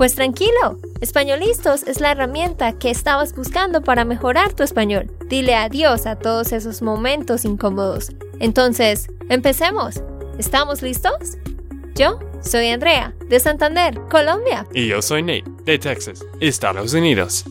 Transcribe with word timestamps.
Pues 0.00 0.14
tranquilo, 0.14 0.78
Españolistos 1.02 1.82
es 1.82 2.00
la 2.00 2.12
herramienta 2.12 2.78
que 2.78 2.88
estabas 2.88 3.36
buscando 3.36 3.82
para 3.82 4.06
mejorar 4.06 4.54
tu 4.54 4.62
español. 4.62 5.14
Dile 5.28 5.54
adiós 5.54 6.06
a 6.06 6.18
todos 6.18 6.52
esos 6.52 6.80
momentos 6.80 7.44
incómodos. 7.44 8.08
Entonces, 8.38 9.08
empecemos. 9.28 10.02
¿Estamos 10.38 10.80
listos? 10.80 11.36
Yo 11.94 12.18
soy 12.40 12.68
Andrea, 12.68 13.14
de 13.28 13.40
Santander, 13.40 14.00
Colombia. 14.10 14.66
Y 14.72 14.88
yo 14.88 15.02
soy 15.02 15.20
Nate, 15.20 15.44
de 15.64 15.78
Texas, 15.78 16.24
Estados 16.40 16.94
Unidos. 16.94 17.44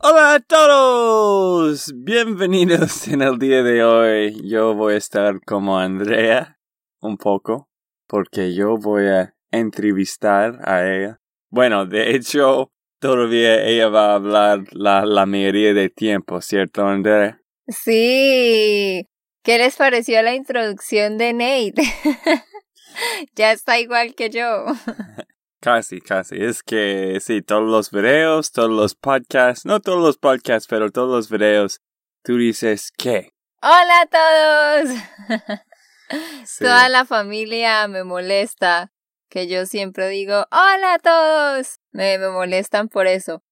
Hola 0.00 0.34
a 0.34 0.40
todos, 0.40 1.92
bienvenidos 1.94 3.06
en 3.06 3.22
el 3.22 3.38
día 3.38 3.62
de 3.62 3.84
hoy. 3.84 4.50
Yo 4.50 4.74
voy 4.74 4.94
a 4.94 4.96
estar 4.96 5.40
como 5.44 5.78
Andrea 5.78 6.58
un 7.00 7.16
poco, 7.16 7.68
porque 8.08 8.52
yo 8.52 8.78
voy 8.78 9.06
a 9.06 9.36
entrevistar 9.52 10.58
a 10.68 10.84
ella 10.84 11.20
bueno, 11.56 11.86
de 11.86 12.14
hecho, 12.14 12.70
todavía 13.00 13.64
ella 13.64 13.88
va 13.88 14.10
a 14.10 14.14
hablar 14.16 14.64
la, 14.72 15.06
la 15.06 15.24
mayoría 15.24 15.72
del 15.72 15.90
tiempo, 15.90 16.42
¿cierto, 16.42 16.86
Andrea? 16.86 17.40
Sí. 17.66 19.08
¿Qué 19.42 19.56
les 19.56 19.74
pareció 19.76 20.20
la 20.20 20.34
introducción 20.34 21.16
de 21.16 21.32
Nate? 21.32 21.82
ya 23.36 23.52
está 23.52 23.80
igual 23.80 24.14
que 24.14 24.28
yo. 24.28 24.66
Casi, 25.62 26.02
casi. 26.02 26.36
Es 26.36 26.62
que 26.62 27.18
sí, 27.20 27.40
todos 27.40 27.68
los 27.68 27.90
videos, 27.90 28.52
todos 28.52 28.70
los 28.70 28.94
podcasts, 28.94 29.64
no 29.64 29.80
todos 29.80 30.00
los 30.00 30.18
podcasts, 30.18 30.68
pero 30.68 30.92
todos 30.92 31.08
los 31.08 31.30
videos, 31.30 31.80
tú 32.22 32.36
dices 32.36 32.92
¿qué? 32.96 33.32
Hola 33.62 34.02
a 34.02 34.06
todos. 34.06 35.60
Toda 36.60 36.88
la 36.88 37.04
familia 37.04 37.88
me 37.88 38.04
molesta 38.04 38.92
que 39.28 39.48
yo 39.48 39.66
siempre 39.66 40.08
digo, 40.08 40.46
hola 40.50 40.94
a 40.94 40.98
todos. 40.98 41.78
Me, 41.92 42.18
me 42.18 42.28
molestan 42.28 42.88
por 42.88 43.06
eso. 43.06 43.42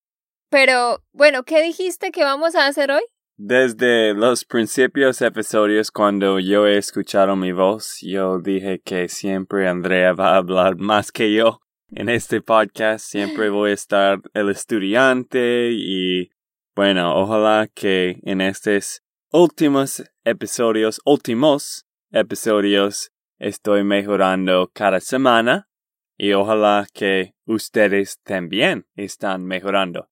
Pero, 0.51 1.03
bueno, 1.13 1.45
¿qué 1.45 1.63
dijiste 1.63 2.11
que 2.11 2.23
vamos 2.23 2.55
a 2.55 2.67
hacer 2.67 2.91
hoy? 2.91 3.03
Desde 3.37 4.15
los 4.15 4.45
principios 4.45 5.21
episodios, 5.21 5.91
cuando 5.91 6.39
yo 6.39 6.69
he 6.69 6.79
escuchado 6.79 7.35
mi 7.35 7.51
voz, 7.51 7.99
yo 8.01 8.39
dije 8.39 8.81
que 8.85 9.09
siempre 9.09 9.69
Andrea 9.69 10.13
va 10.13 10.35
a 10.35 10.37
hablar 10.37 10.77
más 10.77 11.11
que 11.11 11.35
yo. 11.35 11.61
En 11.91 12.09
este 12.09 12.41
podcast 12.41 13.05
siempre 13.05 13.51
voy 13.51 13.73
a 13.73 13.75
estar 13.75 14.21
el 14.35 14.51
estudiante 14.51 15.71
y, 15.73 16.31
bueno, 16.77 17.17
ojalá 17.21 17.69
que 17.75 18.21
en 18.23 18.41
estos 18.41 19.03
últimos 19.33 20.05
episodios, 20.23 21.01
últimos 21.05 21.87
episodios, 22.13 23.11
estoy 23.45 23.85
mejorando 23.85 24.71
cada 24.73 25.01
semana 25.01 25.69
y 26.17 26.33
ojalá 26.33 26.87
que 26.95 27.35
ustedes 27.45 28.19
también 28.23 28.87
están 28.95 29.45
mejorando. 29.45 30.09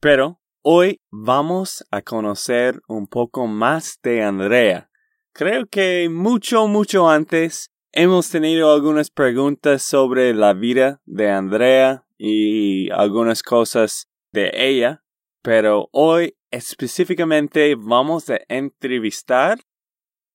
Pero 0.00 0.40
hoy 0.62 1.02
vamos 1.10 1.84
a 1.90 2.00
conocer 2.00 2.80
un 2.88 3.06
poco 3.06 3.46
más 3.46 3.98
de 4.02 4.22
Andrea. 4.22 4.90
Creo 5.34 5.66
que 5.66 6.08
mucho, 6.08 6.66
mucho 6.66 7.10
antes 7.10 7.70
hemos 7.92 8.30
tenido 8.30 8.72
algunas 8.72 9.10
preguntas 9.10 9.82
sobre 9.82 10.32
la 10.32 10.54
vida 10.54 11.02
de 11.04 11.30
Andrea 11.30 12.06
y 12.16 12.88
algunas 12.92 13.42
cosas 13.42 14.08
de 14.32 14.50
ella, 14.54 15.04
pero 15.42 15.90
hoy 15.92 16.34
específicamente 16.50 17.74
vamos 17.76 18.30
a 18.30 18.38
entrevistar 18.48 19.58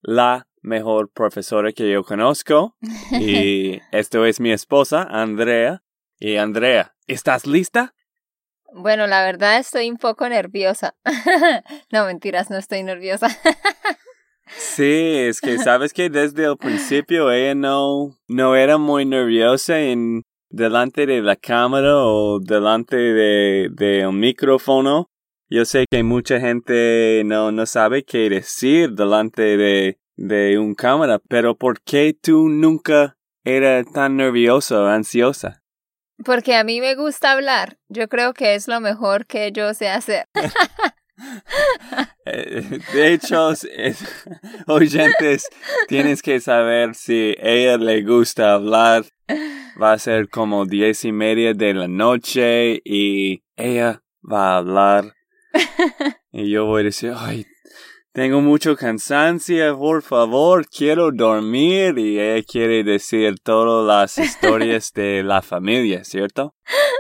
la 0.02 0.49
mejor 0.62 1.10
profesora 1.12 1.72
que 1.72 1.92
yo 1.92 2.04
conozco. 2.04 2.76
Y 3.12 3.82
esto 3.92 4.26
es 4.26 4.40
mi 4.40 4.52
esposa, 4.52 5.04
Andrea. 5.10 5.84
Y 6.20 6.36
Andrea, 6.36 6.96
¿estás 7.08 7.46
lista? 7.46 7.94
Bueno, 8.74 9.08
la 9.08 9.24
verdad 9.24 9.58
estoy 9.58 9.90
un 9.90 9.98
poco 9.98 10.28
nerviosa. 10.30 10.96
no, 11.92 12.06
mentiras, 12.06 12.50
no 12.50 12.58
estoy 12.58 12.84
nerviosa. 12.84 13.28
sí, 14.48 15.16
es 15.16 15.42
que 15.42 15.58
sabes 15.58 15.94
que 15.94 16.10
desde 16.10 16.46
el 16.46 16.58
principio 16.58 17.32
ella 17.32 17.56
no, 17.56 18.16
no 18.28 18.56
era 18.56 18.78
muy 18.78 19.06
nerviosa 19.06 19.80
en 19.80 20.24
delante 20.50 21.06
de 21.06 21.22
la 21.22 21.36
cámara 21.36 21.98
o 21.98 22.40
delante 22.40 22.98
de, 22.98 23.70
de 23.72 24.08
un 24.08 24.20
micrófono. 24.20 25.10
Yo 25.50 25.66
sé 25.66 25.86
que 25.90 26.04
mucha 26.04 26.40
gente 26.40 27.24
no, 27.26 27.52
no 27.52 27.66
sabe 27.66 28.04
qué 28.04 28.30
decir 28.30 28.92
delante 28.92 29.58
de, 29.58 29.99
de 30.20 30.60
un 30.60 30.76
cámara, 30.76 31.20
pero 31.30 31.56
¿por 31.56 31.82
qué 31.82 32.14
tú 32.20 32.50
nunca 32.50 33.18
eras 33.44 33.86
tan 33.92 34.18
nerviosa 34.18 34.82
o 34.82 34.86
ansiosa? 34.86 35.64
Porque 36.26 36.56
a 36.56 36.64
mí 36.64 36.82
me 36.82 36.96
gusta 36.96 37.32
hablar. 37.32 37.78
Yo 37.88 38.10
creo 38.10 38.34
que 38.34 38.56
es 38.56 38.68
lo 38.68 38.82
mejor 38.82 39.26
que 39.26 39.52
yo 39.54 39.74
sé 39.74 39.90
hacer. 39.90 40.28
Eh, 42.32 42.80
de 42.94 43.14
hecho, 43.14 43.54
oyentes, 44.68 45.50
tienes 45.88 46.22
que 46.22 46.40
saber 46.40 46.94
si 46.94 47.36
a 47.42 47.50
ella 47.50 47.78
le 47.78 48.04
gusta 48.04 48.54
hablar. 48.54 49.04
Va 49.82 49.94
a 49.94 49.98
ser 49.98 50.30
como 50.30 50.66
diez 50.66 51.06
y 51.06 51.12
media 51.12 51.56
de 51.56 51.74
la 51.74 51.88
noche 51.88 52.82
y 52.86 53.42
ella 53.56 54.04
va 54.22 54.54
a 54.54 54.58
hablar. 54.58 55.16
Y 56.32 56.52
yo 56.52 56.66
voy 56.66 56.82
a 56.82 56.86
decir, 56.86 57.14
ay, 57.18 57.48
tengo 58.12 58.42
mucho 58.42 58.76
cansancio, 58.76 59.78
por 59.78 60.02
favor, 60.02 60.68
quiero 60.68 61.12
dormir 61.12 61.98
y 61.98 62.20
ella 62.20 62.44
quiere 62.44 62.84
decir 62.84 63.40
todas 63.40 63.86
las 63.86 64.18
historias 64.18 64.92
de 64.94 65.24
la 65.24 65.42
familia, 65.42 66.04
¿cierto? 66.04 66.56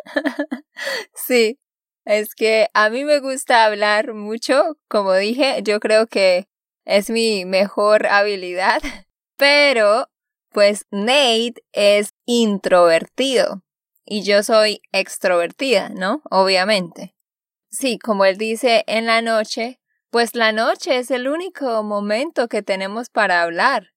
Sí, 1.14 1.60
es 2.06 2.34
que 2.34 2.70
a 2.74 2.90
mí 2.90 3.04
me 3.04 3.20
gusta 3.20 3.66
hablar 3.66 4.14
mucho, 4.14 4.78
como 4.88 5.14
dije, 5.14 5.62
yo 5.64 5.80
creo 5.80 6.08
que 6.08 6.48
es 6.86 7.10
mi 7.10 7.46
mejor 7.46 8.08
habilidad, 8.08 8.82
pero 9.38 10.08
pues 10.52 10.86
Nate 10.90 11.56
es 11.72 12.14
introvertido 12.26 13.62
y 14.06 14.24
yo 14.24 14.42
soy 14.42 14.82
extrovertida, 14.92 15.90
¿no? 15.90 16.22
Obviamente. 16.32 17.14
Sí, 17.70 18.00
como 18.00 18.26
él 18.26 18.38
dice 18.38 18.84
en 18.88 19.06
la 19.06 19.22
noche, 19.22 19.79
pues 20.12 20.36
la 20.36 20.52
noche 20.52 20.98
es 20.98 21.12
el 21.12 21.28
único 21.28 21.84
momento 21.84 22.48
que 22.48 22.62
tenemos 22.62 23.10
para 23.10 23.42
hablar. 23.42 23.90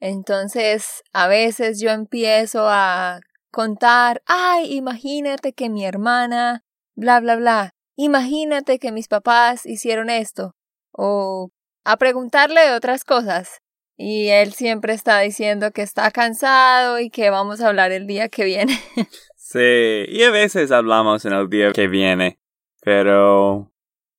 Entonces, 0.00 1.02
a 1.12 1.26
veces 1.26 1.80
yo 1.80 1.90
empiezo 1.90 2.68
a 2.68 3.20
contar, 3.50 4.22
ay, 4.26 4.74
imagínate 4.74 5.52
que 5.52 5.70
mi 5.70 5.84
hermana, 5.84 6.64
bla, 6.94 7.20
bla, 7.20 7.36
bla, 7.36 7.74
imagínate 7.96 8.78
que 8.78 8.92
mis 8.92 9.08
papás 9.08 9.64
hicieron 9.64 10.10
esto, 10.10 10.54
o 10.92 11.50
a 11.84 11.96
preguntarle 11.96 12.72
otras 12.72 13.04
cosas. 13.04 13.60
Y 13.98 14.28
él 14.28 14.52
siempre 14.52 14.92
está 14.92 15.20
diciendo 15.20 15.70
que 15.70 15.80
está 15.80 16.10
cansado 16.10 17.00
y 17.00 17.08
que 17.08 17.30
vamos 17.30 17.62
a 17.62 17.68
hablar 17.68 17.92
el 17.92 18.06
día 18.06 18.28
que 18.28 18.44
viene. 18.44 18.78
sí, 19.36 20.04
y 20.08 20.22
a 20.22 20.30
veces 20.30 20.70
hablamos 20.70 21.24
en 21.24 21.32
el 21.32 21.48
día 21.48 21.72
que 21.72 21.88
viene, 21.88 22.38
pero 22.82 23.72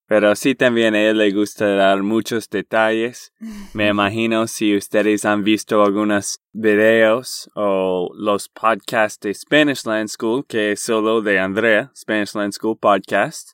pero 0.07 0.35
sí 0.35 0.55
también 0.55 0.95
a 0.95 1.01
él 1.01 1.17
le 1.17 1.31
gusta 1.31 1.67
dar 1.75 2.01
muchos 2.01 2.49
detalles. 2.49 3.33
Me 3.73 3.87
imagino 3.89 4.47
si 4.47 4.75
ustedes 4.75 5.25
han 5.25 5.43
visto 5.43 5.83
algunos 5.83 6.39
videos 6.53 7.51
o 7.55 8.09
los 8.15 8.47
podcasts 8.47 9.19
de 9.19 9.33
Spanish 9.33 9.85
Land 9.85 10.07
School, 10.07 10.45
que 10.47 10.71
es 10.71 10.79
solo 10.79 11.21
de 11.21 11.39
Andrea, 11.39 11.91
Spanish 11.95 12.33
Land 12.33 12.53
School 12.53 12.77
Podcast. 12.77 13.51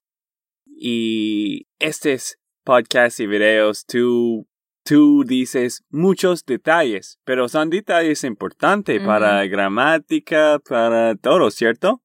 Y 0.67 1.67
estos 1.79 2.38
podcasts 2.63 3.19
y 3.19 3.25
videos 3.25 3.85
tú, 3.85 4.47
tú 4.83 5.23
dices 5.25 5.83
muchos 5.89 6.45
detalles, 6.45 7.19
pero 7.25 7.50
son 7.50 7.71
detalles 7.71 8.23
importantes 8.23 9.01
para 9.01 9.44
gramática, 9.47 10.59
para 10.59 11.15
todo, 11.15 11.50
¿cierto? 11.50 12.03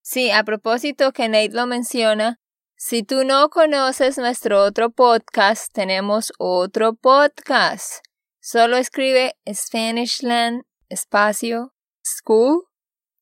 Sí, 0.00 0.30
a 0.30 0.42
propósito 0.42 1.12
que 1.12 1.28
Nate 1.28 1.50
lo 1.52 1.66
menciona, 1.66 2.40
si 2.84 3.04
tú 3.04 3.24
no 3.24 3.48
conoces 3.48 4.18
nuestro 4.18 4.60
otro 4.64 4.90
podcast, 4.90 5.72
tenemos 5.72 6.32
otro 6.38 6.94
podcast. 6.94 8.04
Solo 8.40 8.76
escribe 8.76 9.36
Spanishland 9.48 10.64
espacio 10.88 11.72
school 12.04 12.64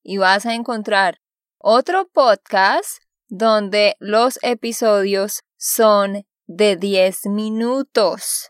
y 0.02 0.16
vas 0.16 0.46
a 0.46 0.54
encontrar 0.54 1.20
otro 1.58 2.08
podcast 2.08 3.02
donde 3.28 3.96
los 3.98 4.38
episodios 4.40 5.42
son 5.58 6.24
de 6.46 6.76
10 6.76 7.26
minutos. 7.26 8.48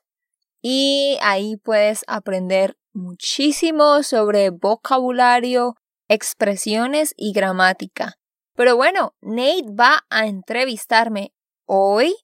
y 0.62 1.18
ahí 1.22 1.56
puedes 1.56 2.04
aprender 2.06 2.76
muchísimo 2.92 4.04
sobre 4.04 4.50
vocabulario, 4.50 5.74
expresiones 6.06 7.14
y 7.16 7.32
gramática. 7.32 8.19
Pero 8.54 8.76
bueno, 8.76 9.14
Nate 9.20 9.66
va 9.70 10.04
a 10.10 10.26
entrevistarme 10.26 11.32
hoy. 11.66 12.14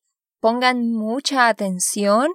Pongan 0.40 0.93
mucha 0.93 1.49
atención 1.49 2.28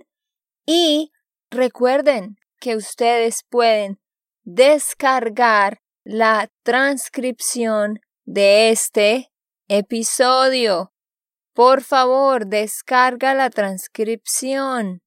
y 0.66 1.12
recuerden 1.50 2.38
que 2.60 2.76
ustedes 2.76 3.44
pueden 3.50 4.00
descargar 4.44 5.82
la 6.04 6.50
transcripción 6.64 8.00
de 8.26 8.70
este 8.70 9.32
episodio. 9.68 10.94
Por 11.54 11.84
favor, 11.84 12.48
descarga 12.48 13.34
la 13.34 13.50
transcripción 13.50 15.02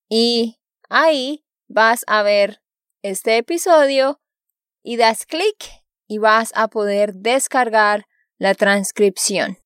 y 0.09 0.59
ahí 0.89 1.45
vas 1.67 2.03
a 2.07 2.23
ver 2.23 2.61
este 3.01 3.37
episodio 3.37 4.21
y 4.83 4.97
das 4.97 5.25
clic 5.25 5.55
y 6.07 6.19
vas 6.19 6.51
a 6.55 6.67
poder 6.67 7.13
descargar 7.13 8.05
la 8.37 8.53
transcripción. 8.53 9.57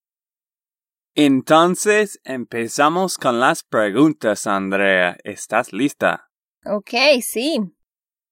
Entonces 1.14 2.20
empezamos 2.24 3.18
con 3.18 3.40
las 3.40 3.64
preguntas, 3.64 4.46
Andrea. 4.46 5.18
¿Estás 5.24 5.72
lista? 5.72 6.29
Ok, 6.64 6.90
sí. 7.22 7.60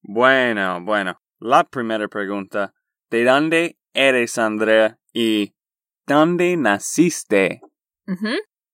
Bueno, 0.03 0.83
bueno. 0.85 1.21
La 1.41 1.65
primera 1.65 2.09
pregunta. 2.09 2.75
¿De 3.11 3.25
dónde 3.25 3.79
eres, 3.95 4.39
Andrea? 4.39 4.99
¿Y 5.13 5.55
dónde 6.07 6.57
naciste? 6.57 7.61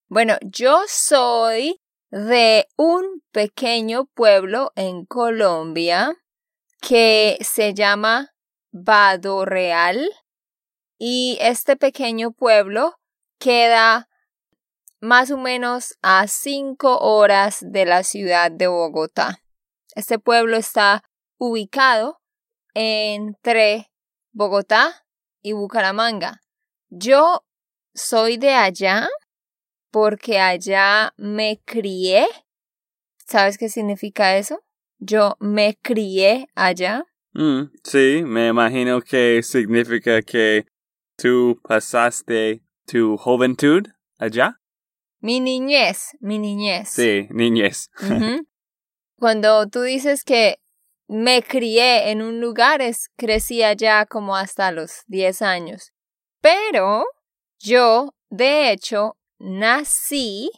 Bueno, 0.09 0.37
yo 0.43 0.81
soy 0.89 1.81
de 2.11 2.67
un 2.77 3.23
pequeño 3.33 4.06
pueblo 4.06 4.73
en 4.77 5.05
Colombia 5.05 6.17
que 6.81 7.37
se 7.41 7.75
llama 7.75 8.33
Vado 8.73 9.45
Real. 9.45 10.09
Y 10.99 11.37
este 11.41 11.77
pequeño 11.77 12.33
pueblo 12.33 12.95
queda 13.39 14.09
más 15.01 15.31
o 15.31 15.37
menos 15.37 15.99
a 16.01 16.27
cinco 16.29 16.99
horas 16.99 17.59
de 17.61 17.85
la 17.85 18.05
ciudad 18.05 18.51
de 18.51 18.69
Bogotá. 18.69 19.44
Este 19.94 20.19
pueblo 20.19 20.56
está 20.56 21.05
ubicado 21.38 22.20
entre 22.75 23.91
Bogotá 24.32 25.06
y 25.43 25.52
Bucaramanga. 25.52 26.41
Yo 26.88 27.44
soy 27.94 28.37
de 28.37 28.55
allá 28.55 29.08
porque 29.91 30.41
allá 30.41 31.12
me 31.17 31.61
crié. 31.64 32.26
¿Sabes 33.26 33.56
qué 33.58 33.69
significa 33.69 34.37
eso? 34.37 34.64
Yo 34.99 35.37
me 35.38 35.79
crié 35.81 36.49
allá. 36.55 37.05
Mm, 37.32 37.70
sí, 37.82 38.23
me 38.25 38.49
imagino 38.49 39.00
que 39.00 39.43
significa 39.43 40.23
que 40.23 40.67
tú 41.17 41.61
pasaste 41.62 42.62
tu 42.87 43.17
juventud 43.17 43.87
allá? 44.19 44.61
Mi 45.20 45.41
niñez, 45.41 46.17
mi 46.20 46.38
niñez. 46.38 46.91
Sí, 46.91 47.29
niñez. 47.31 47.91
Cuando 49.25 49.67
tú 49.71 49.81
dices 49.81 50.23
que 50.23 50.59
me 51.09 51.43
crié 51.43 52.11
en 52.11 52.21
un 52.21 52.43
lugar, 52.43 52.82
es 52.82 53.09
crecí 53.17 53.62
allá 53.62 54.05
como 54.05 54.37
hasta 54.37 54.71
los 54.71 55.03
10 55.06 55.41
años. 55.41 55.94
Pero 56.43 57.06
yo, 57.59 58.12
de 58.29 58.71
hecho, 58.71 59.17
nací 59.38 60.50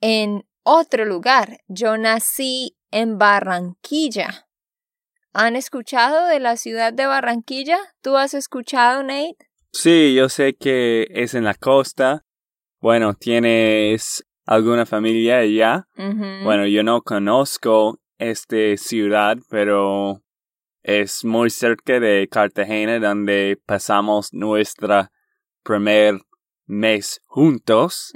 en 0.00 0.44
otro 0.64 1.04
lugar. 1.04 1.60
Yo 1.68 1.96
nací 1.96 2.76
en 2.90 3.16
Barranquilla. 3.16 4.48
¿Han 5.32 5.54
escuchado 5.54 6.26
de 6.26 6.40
la 6.40 6.56
ciudad 6.56 6.92
de 6.92 7.06
Barranquilla? 7.06 7.78
¿Tú 8.02 8.16
has 8.16 8.34
escuchado, 8.34 9.04
Nate? 9.04 9.36
Sí, 9.72 10.16
yo 10.16 10.28
sé 10.28 10.56
que 10.56 11.06
es 11.10 11.34
en 11.34 11.44
la 11.44 11.54
costa. 11.54 12.24
Bueno, 12.80 13.14
¿tienes 13.14 14.24
alguna 14.44 14.86
familia 14.86 15.38
allá? 15.38 15.88
Bueno, 15.96 16.66
yo 16.66 16.82
no 16.82 17.02
conozco 17.02 17.98
esta 18.18 18.76
ciudad, 18.76 19.38
pero 19.48 20.22
es 20.82 21.24
muy 21.24 21.50
cerca 21.50 21.98
de 22.00 22.28
Cartagena, 22.30 22.98
donde 22.98 23.58
pasamos 23.66 24.32
nuestra 24.32 25.10
primer 25.62 26.20
mes 26.66 27.20
juntos, 27.26 28.12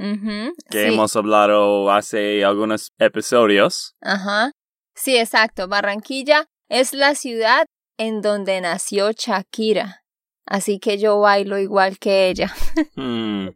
que 0.70 0.86
hemos 0.86 1.16
hablado 1.16 1.90
hace 1.90 2.44
algunos 2.44 2.92
episodios. 2.98 3.94
Ajá. 4.00 4.52
Sí, 4.94 5.16
exacto. 5.16 5.68
Barranquilla 5.68 6.46
es 6.68 6.92
la 6.92 7.14
ciudad 7.14 7.66
en 7.98 8.20
donde 8.20 8.60
nació 8.60 9.12
Shakira. 9.12 10.02
Así 10.46 10.78
que 10.78 10.98
yo 10.98 11.20
bailo 11.20 11.58
igual 11.58 11.98
que 11.98 12.28
ella. 12.28 12.52
Hmm. 12.96 13.48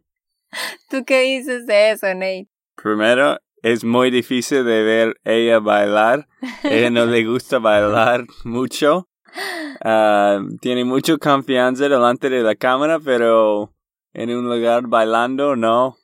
¿Tú 0.89 1.03
qué 1.05 1.21
dices 1.21 1.65
de 1.65 1.91
eso, 1.91 2.07
Nate? 2.13 2.52
Primero, 2.75 3.39
es 3.61 3.83
muy 3.83 4.11
difícil 4.11 4.65
de 4.65 4.83
ver 4.83 5.15
ella 5.23 5.59
bailar. 5.59 6.27
Ella 6.63 6.89
no 6.89 7.05
le 7.05 7.23
gusta 7.23 7.59
bailar 7.59 8.25
mucho. 8.43 9.07
Ah, 9.83 10.39
tiene 10.61 10.83
mucha 10.85 11.17
confianza 11.17 11.89
delante 11.89 12.29
de 12.29 12.43
la 12.43 12.55
cámara, 12.55 12.99
pero 12.99 13.73
en 14.13 14.29
un 14.35 14.45
lugar 14.45 14.87
bailando, 14.87 15.55
no. 15.55 15.97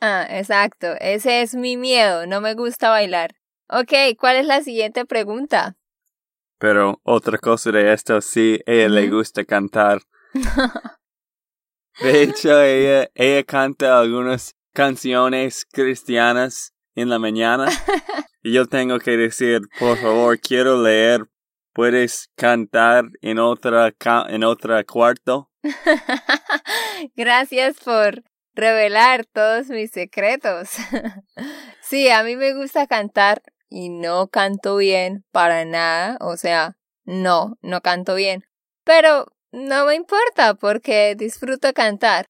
Ah, 0.00 0.26
exacto. 0.30 0.88
Ese 1.00 1.42
es 1.42 1.54
mi 1.54 1.76
miedo. 1.76 2.26
No 2.26 2.40
me 2.40 2.54
gusta 2.54 2.90
bailar. 2.90 3.34
Ok, 3.68 3.92
¿cuál 4.18 4.36
es 4.36 4.46
la 4.46 4.62
siguiente 4.62 5.04
pregunta? 5.04 5.76
Pero 6.58 7.00
otra 7.02 7.38
cosa 7.38 7.70
de 7.72 7.92
esto, 7.92 8.20
sí, 8.20 8.60
ella 8.64 8.88
le 8.88 9.10
gusta 9.10 9.44
cantar. 9.44 10.00
De 12.00 12.22
hecho, 12.22 12.60
ella, 12.60 13.10
ella 13.14 13.42
canta 13.44 13.98
algunas 13.98 14.55
canciones 14.76 15.64
cristianas 15.72 16.74
en 16.94 17.08
la 17.08 17.18
mañana. 17.18 17.66
Y 18.42 18.52
yo 18.52 18.66
tengo 18.66 19.00
que 19.00 19.16
decir, 19.16 19.62
por 19.76 19.98
favor, 19.98 20.38
quiero 20.38 20.80
leer. 20.80 21.26
¿Puedes 21.72 22.30
cantar 22.36 23.06
en 23.20 23.40
otra, 23.40 23.92
en 24.28 24.44
otra 24.44 24.84
cuarto? 24.84 25.50
Gracias 27.16 27.78
por 27.84 28.22
revelar 28.54 29.24
todos 29.24 29.66
mis 29.66 29.90
secretos. 29.90 30.68
sí, 31.82 32.08
a 32.08 32.22
mí 32.22 32.36
me 32.36 32.54
gusta 32.54 32.86
cantar 32.86 33.42
y 33.68 33.88
no 33.88 34.28
canto 34.28 34.76
bien 34.76 35.24
para 35.32 35.64
nada. 35.64 36.16
O 36.20 36.36
sea, 36.36 36.76
no, 37.04 37.58
no 37.62 37.80
canto 37.80 38.14
bien. 38.14 38.44
Pero 38.84 39.26
no 39.50 39.86
me 39.86 39.96
importa 39.96 40.54
porque 40.54 41.16
disfruto 41.16 41.72
cantar. 41.72 42.26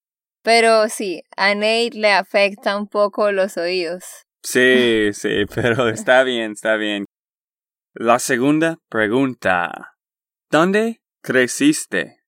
Pero 0.47 0.89
sí, 0.89 1.25
a 1.37 1.57
Nate 1.57 1.91
le 1.95 2.13
afecta 2.13 2.77
un 2.77 2.87
poco 2.87 3.33
los 3.33 3.57
oídos. 3.57 4.05
Sí, 4.45 5.09
sí, 5.13 5.45
pero 5.53 5.89
está 5.89 6.23
bien, 6.23 6.53
está 6.53 6.77
bien. 6.77 7.05
La 7.95 8.21
segunda 8.21 8.79
pregunta. 8.89 9.97
¿Dónde 10.49 11.01
creciste? 11.21 12.21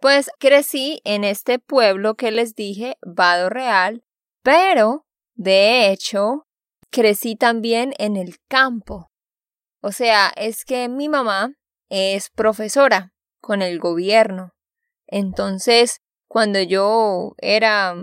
Pues 0.00 0.30
crecí 0.38 1.02
en 1.04 1.24
este 1.24 1.58
pueblo 1.58 2.14
que 2.14 2.30
les 2.30 2.54
dije, 2.54 2.96
Vado 3.02 3.50
Real, 3.50 4.02
pero, 4.42 5.04
de 5.34 5.90
hecho, 5.90 6.46
crecí 6.90 7.36
también 7.36 7.92
en 7.98 8.16
el 8.16 8.36
campo. 8.48 9.10
O 9.82 9.92
sea, 9.92 10.32
es 10.34 10.64
que 10.64 10.88
mi 10.88 11.10
mamá 11.10 11.52
es 11.90 12.30
profesora 12.30 13.12
con 13.42 13.60
el 13.60 13.80
gobierno. 13.80 14.54
Entonces, 15.06 16.00
cuando 16.36 16.60
yo 16.60 17.34
era 17.38 17.94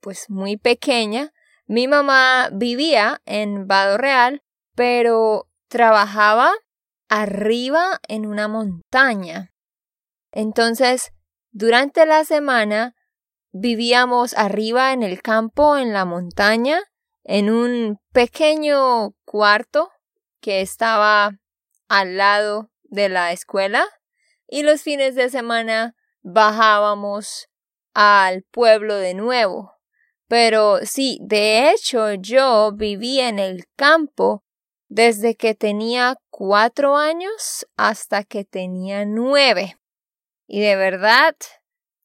pues 0.00 0.30
muy 0.30 0.56
pequeña, 0.56 1.34
mi 1.66 1.88
mamá 1.88 2.48
vivía 2.50 3.20
en 3.26 3.66
Vado 3.66 3.98
Real, 3.98 4.42
pero 4.74 5.50
trabajaba 5.68 6.54
arriba 7.10 8.00
en 8.08 8.24
una 8.24 8.48
montaña. 8.48 9.52
Entonces, 10.30 11.12
durante 11.50 12.06
la 12.06 12.24
semana 12.24 12.96
vivíamos 13.50 14.32
arriba 14.38 14.94
en 14.94 15.02
el 15.02 15.20
campo, 15.20 15.76
en 15.76 15.92
la 15.92 16.06
montaña, 16.06 16.80
en 17.24 17.50
un 17.50 17.98
pequeño 18.14 19.12
cuarto 19.26 19.90
que 20.40 20.62
estaba 20.62 21.32
al 21.88 22.16
lado 22.16 22.70
de 22.84 23.10
la 23.10 23.32
escuela 23.32 23.84
y 24.48 24.62
los 24.62 24.80
fines 24.80 25.14
de 25.14 25.28
semana 25.28 25.94
bajábamos 26.22 27.50
al 27.94 28.42
pueblo 28.44 28.96
de 28.96 29.14
nuevo. 29.14 29.72
Pero 30.28 30.78
sí, 30.84 31.18
de 31.22 31.70
hecho 31.70 32.14
yo 32.14 32.72
viví 32.72 33.20
en 33.20 33.38
el 33.38 33.66
campo 33.76 34.44
desde 34.88 35.34
que 35.34 35.54
tenía 35.54 36.16
cuatro 36.30 36.96
años 36.96 37.66
hasta 37.76 38.24
que 38.24 38.44
tenía 38.44 39.04
nueve. 39.04 39.78
Y 40.46 40.60
de 40.60 40.76
verdad 40.76 41.34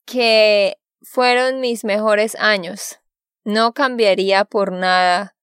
que 0.06 0.78
fueron 1.02 1.60
mis 1.60 1.84
mejores 1.84 2.36
años. 2.36 3.00
No 3.44 3.74
cambiaría 3.74 4.46
por 4.46 4.72
nada 4.72 5.36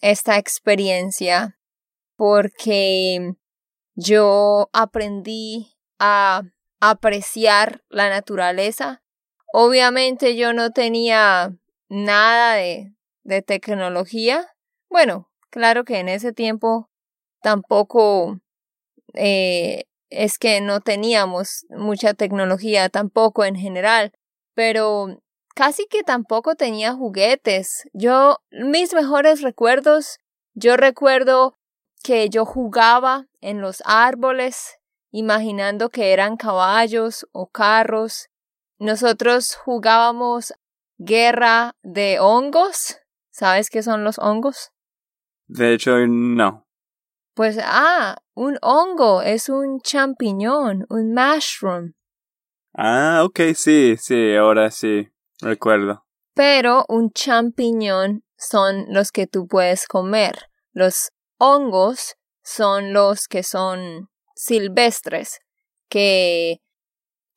esta 0.00 0.38
experiencia 0.38 1.58
porque 2.16 3.34
yo 3.94 4.68
aprendí 4.72 5.76
a 5.98 6.42
apreciar 6.80 7.82
la 7.88 8.08
naturaleza. 8.08 9.03
Obviamente 9.56 10.34
yo 10.34 10.52
no 10.52 10.72
tenía 10.72 11.56
nada 11.88 12.54
de, 12.54 12.92
tecnología. 13.42 14.48
Bueno, 14.90 15.30
claro 15.50 15.84
que 15.84 16.00
en 16.00 16.08
ese 16.08 16.32
tiempo 16.32 16.90
tampoco 17.40 18.40
eh, 19.12 19.84
es 20.10 20.38
que 20.40 20.60
no 20.60 20.80
teníamos 20.80 21.66
mucha 21.70 22.14
tecnología 22.14 22.88
tampoco 22.88 23.44
en 23.44 23.54
general, 23.54 24.10
pero 24.54 25.22
casi 25.54 25.86
que 25.86 26.02
tampoco 26.02 26.56
tenía 26.56 26.92
juguetes. 26.92 27.84
Yo, 27.92 28.38
mis 28.50 28.92
mejores 28.92 29.40
recuerdos, 29.40 30.18
yo 30.54 30.76
recuerdo 30.76 31.56
que 32.02 32.28
yo 32.28 32.44
jugaba 32.44 33.28
en 33.40 33.60
los 33.60 33.84
árboles, 33.86 34.80
imaginando 35.12 35.90
que 35.90 36.12
eran 36.12 36.36
caballos 36.36 37.28
o 37.30 37.46
carros. 37.46 38.30
Nosotros 38.78 39.54
jugábamos 39.56 40.52
guerra 40.98 41.76
de 41.82 42.18
hongos. 42.20 42.98
¿Sabes 43.30 43.70
qué 43.70 43.82
son 43.82 44.04
los 44.04 44.18
hongos? 44.18 44.70
De 45.46 45.74
hecho, 45.74 45.98
no. 46.06 46.66
Pues, 47.34 47.58
ah, 47.62 48.16
un 48.34 48.58
hongo 48.62 49.22
es 49.22 49.48
un 49.48 49.80
champiñón, 49.80 50.86
un 50.88 51.12
mushroom. 51.12 51.94
Ah, 52.72 53.22
ok, 53.24 53.40
sí, 53.54 53.96
sí, 53.98 54.34
ahora 54.36 54.70
sí, 54.70 55.08
recuerdo. 55.40 56.04
Pero 56.34 56.84
un 56.88 57.10
champiñón 57.10 58.24
son 58.36 58.86
los 58.88 59.12
que 59.12 59.26
tú 59.26 59.46
puedes 59.46 59.86
comer. 59.86 60.50
Los 60.72 61.10
hongos 61.38 62.16
son 62.42 62.92
los 62.92 63.28
que 63.28 63.42
son 63.42 64.10
silvestres, 64.34 65.40
que, 65.88 66.60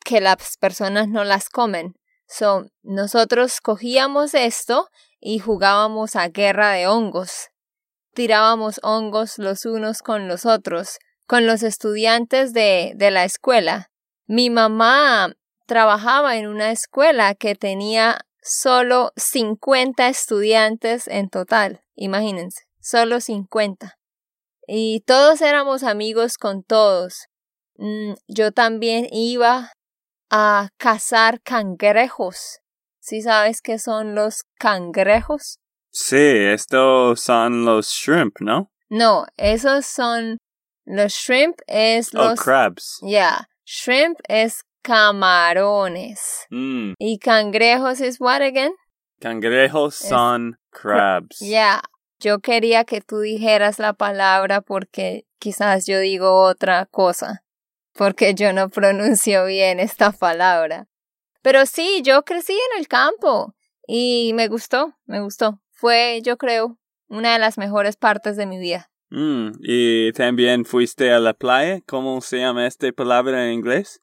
que 0.08 0.22
las 0.22 0.56
personas 0.56 1.10
no 1.10 1.26
las 1.26 1.50
comen. 1.50 2.00
So, 2.30 2.68
nosotros 2.82 3.60
cogíamos 3.60 4.34
esto 4.36 4.88
y 5.20 5.40
jugábamos 5.40 6.16
a 6.16 6.30
guerra 6.30 6.72
de 6.72 6.88
hongos. 6.88 7.50
Tirábamos 8.14 8.80
hongos 8.84 9.38
los 9.38 9.66
unos 9.66 10.02
con 10.02 10.30
los 10.30 10.46
otros, 10.46 11.00
con 11.26 11.46
los 11.46 11.62
estudiantes 11.62 12.54
de, 12.54 12.94
de 12.96 13.12
la 13.12 13.26
escuela. 13.26 13.92
Mi 14.28 14.50
mamá 14.50 15.34
trabajaba 15.66 16.38
en 16.38 16.48
una 16.48 16.72
escuela 16.72 17.36
que 17.36 17.56
tenía 17.56 18.26
solo 18.42 19.12
50 19.18 20.08
estudiantes 20.08 21.10
en 21.10 21.30
total. 21.30 21.84
Imagínense, 21.96 22.64
solo 22.80 23.20
50. 23.20 24.00
Y 24.68 25.02
todos 25.02 25.42
éramos 25.42 25.84
amigos 25.84 26.38
con 26.38 26.64
todos. 26.64 27.28
Mm, 27.76 28.14
yo 28.28 28.54
también 28.54 29.08
iba 29.12 29.74
a 30.30 30.70
cazar 30.78 31.42
cangrejos. 31.42 32.60
¿Sí 33.00 33.22
sabes 33.22 33.62
qué 33.62 33.80
son 33.80 34.16
los 34.16 34.44
cangrejos? 34.60 35.60
Sí, 35.92 36.18
estos 36.18 37.22
son 37.22 37.66
los 37.66 37.88
shrimp, 37.90 38.40
¿no? 38.42 38.72
No, 38.90 39.26
esos 39.38 39.86
son 39.86 40.38
los 40.86 41.14
shrimp 41.14 41.58
es 41.68 42.14
Oh, 42.14 42.30
los 42.30 42.40
crabs. 42.40 43.00
yeah, 43.02 43.48
shrimp 43.66 44.20
es 44.28 44.64
camarones. 44.84 46.46
Mm. 46.50 46.94
Y 47.00 47.20
cangrejos 47.20 48.02
es 48.02 48.20
what 48.20 48.42
again? 48.42 48.72
Cangrejos 49.20 49.96
son 49.96 50.58
crabs. 50.70 51.40
Yeah. 51.40 51.82
Yo 52.20 52.40
quería 52.40 52.84
que 52.84 53.02
tú 53.02 53.20
dijeras 53.20 53.78
la 53.80 53.94
palabra 53.94 54.62
porque 54.62 55.26
quizás 55.40 55.86
yo 55.86 56.00
digo 56.00 56.42
otra 56.42 56.86
cosa, 56.88 57.44
porque 57.98 58.34
yo 58.36 58.54
no 58.54 58.70
pronuncio 58.70 59.46
bien 59.46 59.80
esta 59.80 60.12
palabra. 60.12 60.88
Pero 61.42 61.66
sí, 61.66 62.02
yo 62.04 62.24
crecí 62.24 62.54
en 62.54 62.80
el 62.80 62.88
campo 62.88 63.56
y 63.88 64.32
me 64.36 64.48
gustó, 64.48 64.94
me 65.06 65.22
gustó. 65.22 65.60
Fue, 65.72 66.22
yo 66.24 66.38
creo, 66.38 66.78
una 67.08 67.34
de 67.34 67.40
las 67.40 67.58
mejores 67.58 67.98
partes 67.98 68.38
de 68.38 68.46
mi 68.46 68.58
vida. 68.58 68.90
Mm, 69.10 69.52
¿Y 69.62 70.12
también 70.14 70.66
fuiste 70.66 71.12
a 71.12 71.20
la 71.20 71.34
playa? 71.34 71.80
¿Cómo 71.86 72.22
se 72.22 72.40
llama 72.40 72.68
esta 72.68 72.92
palabra 72.92 73.46
en 73.46 73.54
inglés? 73.54 74.02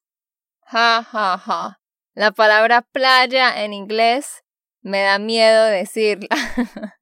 Ja, 0.67 1.03
ja, 1.05 1.39
ja. 1.39 1.81
La 2.15 2.33
palabra 2.33 2.83
playa 2.83 3.63
en 3.65 3.73
inglés 3.73 4.45
me 4.81 5.03
da 5.03 5.19
miedo 5.19 5.65
decirla. 5.65 6.29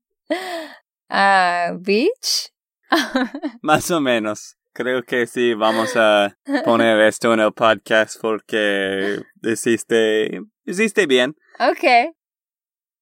Ah, 1.14 1.76
beach. 1.78 2.54
Más 3.60 3.90
o 3.90 4.00
menos. 4.00 4.56
Creo 4.74 5.02
que 5.02 5.26
sí, 5.26 5.52
vamos 5.54 5.96
a 5.96 6.36
poner 6.64 6.98
esto 7.06 7.34
en 7.34 7.40
el 7.40 7.52
podcast 7.52 8.18
porque 8.20 9.22
hiciste, 9.42 10.40
hiciste 10.64 11.06
bien. 11.06 11.36
Okay. 11.58 12.12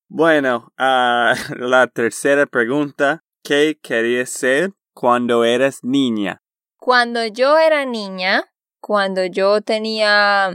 Bueno, 0.08 0.72
ah, 0.76 1.34
la 1.56 1.86
tercera 1.86 2.46
pregunta. 2.46 3.22
¿Qué 3.44 3.78
querías 3.80 4.30
ser 4.30 4.72
cuando 4.92 5.44
eras 5.44 5.78
niña? 5.82 6.42
Cuando 6.76 7.24
yo 7.26 7.56
era 7.58 7.84
niña, 7.84 8.44
cuando 8.80 9.24
yo 9.24 9.60
tenía 9.60 10.50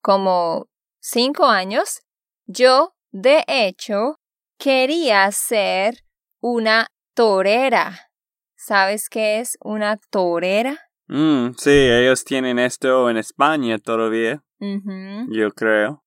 como 0.00 0.68
cinco 1.00 1.46
años, 1.46 2.00
yo, 2.46 2.94
de 3.10 3.44
hecho, 3.46 4.20
quería 4.58 5.30
ser 5.32 6.04
una 6.40 6.86
torera. 7.14 8.09
¿Sabes 8.70 9.08
qué 9.08 9.40
es 9.40 9.58
una 9.64 9.96
torera? 9.96 10.78
Mm, 11.08 11.54
sí, 11.58 11.72
ellos 11.72 12.22
tienen 12.24 12.60
esto 12.60 13.10
en 13.10 13.16
España 13.16 13.80
todavía, 13.80 14.44
yo 14.60 15.50
creo. 15.50 16.04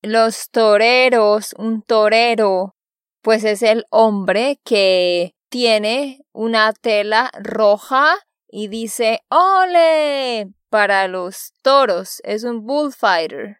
Los 0.00 0.48
toreros, 0.50 1.54
un 1.58 1.82
torero, 1.82 2.74
pues 3.20 3.44
es 3.44 3.60
el 3.60 3.84
hombre 3.90 4.58
que 4.64 5.34
tiene 5.50 6.22
una 6.32 6.72
tela 6.72 7.30
roja 7.38 8.14
y 8.48 8.68
dice 8.68 9.20
¡Ole! 9.28 10.54
para 10.70 11.08
los 11.08 11.52
toros, 11.60 12.22
es 12.24 12.44
un 12.44 12.64
bullfighter. 12.64 13.58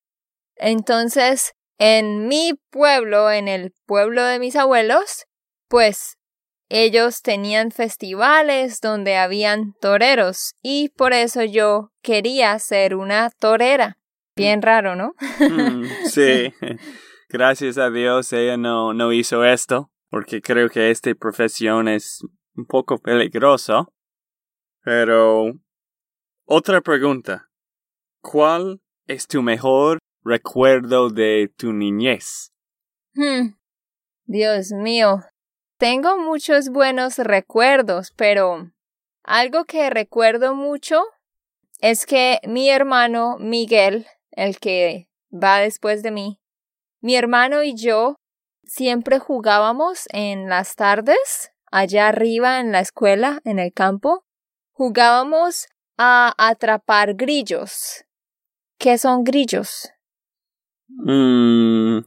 Entonces, 0.54 1.52
en 1.76 2.26
mi 2.26 2.54
pueblo, 2.70 3.30
en 3.30 3.48
el 3.48 3.75
pueblo 3.84 4.25
de 4.25 4.38
mis 4.38 4.56
abuelos, 4.56 5.26
pues 5.68 6.16
ellos 6.68 7.23
tenían 7.23 7.70
festivales 7.70 8.80
donde 8.80 9.16
habían 9.16 9.75
toreros 9.80 10.54
y 10.62 10.90
por 10.90 11.12
eso 11.12 11.44
yo 11.44 11.90
quería 12.02 12.58
ser 12.58 12.94
una 12.94 13.30
torera. 13.30 13.99
Bien 14.37 14.61
raro, 14.61 14.96
¿no? 14.96 15.14
Mm, 15.40 15.85
sí, 16.04 16.52
gracias 17.28 17.78
a 17.78 17.90
Dios 17.90 18.32
ella 18.32 18.56
no, 18.56 18.92
no 18.92 19.12
hizo 19.12 19.44
esto, 19.44 19.90
porque 20.11 20.42
creo 20.42 20.68
que 20.68 20.90
esta 20.90 21.14
profesión 21.14 21.88
es 21.88 22.20
un 22.54 22.66
poco 22.66 22.99
peligroso. 22.99 23.92
Pero, 24.82 25.52
otra 26.44 26.80
pregunta. 26.80 27.49
¿Cuál 28.20 28.80
es 29.06 29.26
tu 29.26 29.42
mejor 29.42 29.99
recuerdo 30.23 31.11
de 31.11 31.52
tu 31.56 31.73
niñez? 31.73 32.52
Hmm. 33.14 33.54
Dios 34.26 34.73
mío. 34.73 35.23
Tengo 35.78 36.16
muchos 36.16 36.71
buenos 36.71 37.18
recuerdos, 37.18 38.11
pero 38.16 38.73
algo 39.25 39.66
que 39.66 39.90
recuerdo 39.90 40.54
mucho 40.54 41.04
es 41.80 42.06
que 42.06 42.40
mi 42.45 42.71
hermano 42.71 43.37
Miguel, 43.38 44.06
el 44.30 44.59
que 44.59 45.11
va 45.30 45.59
después 45.59 46.02
de 46.02 46.12
mí, 46.12 46.40
mi 47.02 47.14
hermano 47.14 47.62
y 47.62 47.75
yo 47.75 48.16
siempre 48.64 49.18
jugábamos 49.18 50.06
en 50.12 50.49
las 50.49 50.76
tardes, 50.76 51.52
allá 51.71 52.09
arriba 52.09 52.59
en 52.61 52.73
la 52.73 52.80
escuela, 52.80 53.42
en 53.45 53.59
el 53.59 53.75
campo, 53.75 54.25
jugábamos 54.73 55.66
a 55.99 56.33
atrapar 56.38 57.16
grillos. 57.16 58.06
¿Qué 58.78 58.97
son 58.97 59.25
grillos? 59.25 59.90
Mm, 60.88 61.99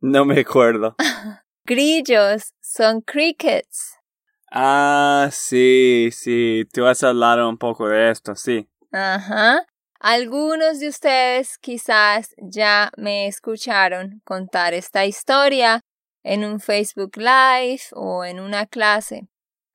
no 0.00 0.24
me 0.24 0.40
acuerdo. 0.40 0.94
Grillos 1.66 2.52
son 2.60 3.00
crickets. 3.00 3.98
Ah, 4.50 5.28
sí, 5.32 6.10
sí, 6.12 6.64
tú 6.72 6.86
has 6.86 7.02
hablado 7.02 7.48
un 7.48 7.58
poco 7.58 7.88
de 7.88 8.10
esto, 8.10 8.36
sí. 8.36 8.68
Ajá. 8.92 9.64
Algunos 9.98 10.80
de 10.80 10.88
ustedes 10.88 11.58
quizás 11.58 12.34
ya 12.38 12.92
me 12.96 13.26
escucharon 13.26 14.20
contar 14.24 14.74
esta 14.74 15.06
historia, 15.06 15.80
en 16.24 16.44
un 16.44 16.58
Facebook 16.58 17.16
Live 17.16 17.82
o 17.92 18.24
en 18.24 18.40
una 18.40 18.66
clase. 18.66 19.28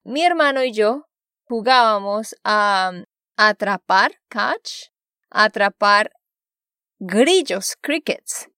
Mi 0.03 0.23
hermano 0.23 0.63
y 0.63 0.73
yo 0.73 1.05
jugábamos 1.45 2.35
a 2.43 2.91
atrapar, 3.37 4.13
catch, 4.27 4.89
atrapar 5.29 6.11
grillos, 6.99 7.75
crickets. 7.79 8.49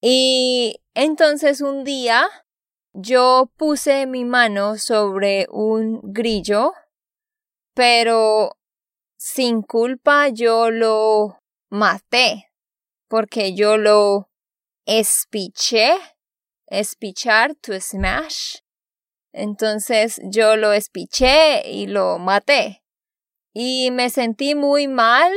Y 0.00 0.80
entonces 0.94 1.60
un 1.60 1.82
día 1.84 2.28
yo 2.92 3.50
puse 3.56 4.06
mi 4.06 4.24
mano 4.24 4.76
sobre 4.76 5.46
un 5.50 6.00
grillo, 6.02 6.72
pero 7.74 8.58
sin 9.16 9.62
culpa 9.62 10.28
yo 10.28 10.70
lo 10.70 11.40
maté, 11.70 12.50
porque 13.08 13.54
yo 13.54 13.76
lo 13.76 14.30
espiché, 14.86 15.96
espichar, 16.66 17.54
to 17.56 17.80
smash. 17.80 18.58
Entonces 19.32 20.20
yo 20.24 20.56
lo 20.56 20.72
espiché 20.72 21.62
y 21.70 21.86
lo 21.86 22.18
maté. 22.18 22.82
Y 23.52 23.90
me 23.90 24.10
sentí 24.10 24.54
muy 24.54 24.88
mal 24.88 25.32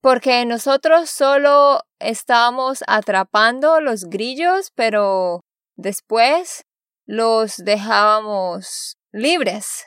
porque 0.00 0.44
nosotros 0.44 1.08
solo 1.08 1.80
estábamos 1.98 2.84
atrapando 2.86 3.80
los 3.80 4.04
grillos, 4.04 4.70
pero 4.74 5.40
después 5.76 6.66
los 7.06 7.56
dejábamos 7.58 8.98
libres. 9.12 9.86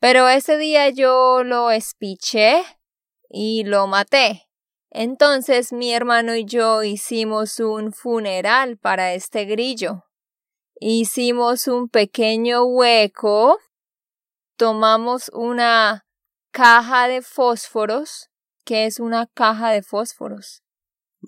Pero 0.00 0.28
ese 0.28 0.58
día 0.58 0.88
yo 0.90 1.42
lo 1.44 1.70
espiché 1.70 2.62
y 3.28 3.64
lo 3.64 3.86
maté. 3.86 4.48
Entonces 4.90 5.72
mi 5.72 5.92
hermano 5.92 6.34
y 6.34 6.44
yo 6.44 6.82
hicimos 6.82 7.60
un 7.60 7.92
funeral 7.92 8.78
para 8.78 9.14
este 9.14 9.44
grillo. 9.44 10.04
Hicimos 10.78 11.68
un 11.68 11.88
pequeño 11.88 12.64
hueco, 12.64 13.58
tomamos 14.56 15.30
una 15.32 16.06
caja 16.52 17.08
de 17.08 17.22
fósforos 17.22 18.30
¿Qué 18.66 18.86
es 18.86 18.98
una 18.98 19.28
caja 19.28 19.70
de 19.70 19.80
fósforos? 19.80 20.64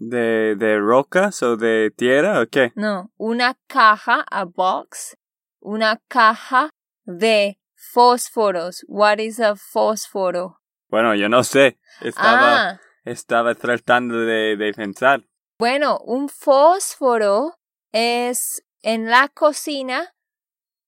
¿De, 0.00 0.54
de 0.56 0.78
rocas 0.78 1.42
o 1.42 1.56
de 1.56 1.92
tierra 1.96 2.40
o 2.40 2.46
qué? 2.46 2.72
No, 2.76 3.12
una 3.16 3.58
caja, 3.66 4.24
a 4.30 4.44
box, 4.44 5.16
una 5.60 6.00
caja 6.08 6.70
de 7.04 7.58
fósforos. 7.74 8.84
What 8.86 9.18
is 9.18 9.40
a 9.40 9.56
fósforo? 9.56 10.60
Bueno, 10.88 11.14
yo 11.14 11.28
no 11.28 11.42
sé. 11.42 11.78
Estaba, 12.00 12.70
ah. 12.70 12.80
estaba 13.04 13.54
tratando 13.54 14.20
de, 14.20 14.56
de 14.56 14.72
pensar. 14.72 15.24
Bueno, 15.58 15.98
un 16.04 16.28
fósforo 16.28 17.58
es 17.92 18.64
en 18.82 19.10
la 19.10 19.28
cocina 19.28 20.14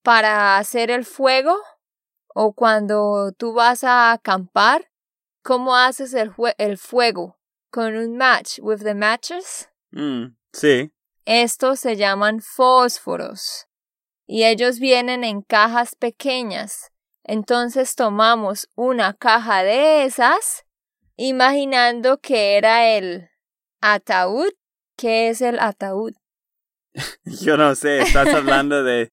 para 0.02 0.58
hacer 0.58 0.90
el 0.90 1.04
fuego 1.04 1.56
o 2.28 2.52
cuando 2.52 3.32
tú 3.36 3.52
vas 3.52 3.82
a 3.82 4.12
acampar 4.12 4.90
¿Cómo 5.42 5.74
haces 5.74 6.12
el, 6.14 6.32
el 6.58 6.76
fuego? 6.76 7.38
¿Con 7.70 7.96
un 7.96 8.16
match? 8.16 8.58
¿With 8.60 8.82
the 8.82 8.94
matches? 8.94 9.68
Mm, 9.92 10.36
sí. 10.52 10.92
Estos 11.24 11.80
se 11.80 11.96
llaman 11.96 12.40
fósforos. 12.40 13.66
Y 14.26 14.44
ellos 14.44 14.78
vienen 14.78 15.24
en 15.24 15.42
cajas 15.42 15.94
pequeñas. 15.94 16.90
Entonces 17.24 17.94
tomamos 17.94 18.68
una 18.74 19.14
caja 19.14 19.62
de 19.62 20.04
esas, 20.04 20.64
imaginando 21.16 22.18
que 22.18 22.56
era 22.56 22.96
el 22.96 23.28
ataúd. 23.80 24.52
¿Qué 24.96 25.28
es 25.28 25.40
el 25.40 25.58
ataúd? 25.60 26.14
Yo 27.24 27.56
no 27.56 27.74
sé, 27.74 28.00
estás 28.02 28.28
hablando 28.34 28.82
de 28.82 29.12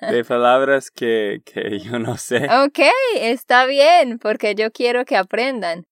de 0.00 0.24
palabras 0.24 0.90
que, 0.90 1.42
que 1.44 1.78
yo 1.78 1.98
no 1.98 2.16
sé. 2.16 2.48
Ok, 2.64 2.80
está 3.14 3.66
bien, 3.66 4.18
porque 4.18 4.54
yo 4.54 4.72
quiero 4.72 5.04
que 5.04 5.16
aprendan. 5.16 5.86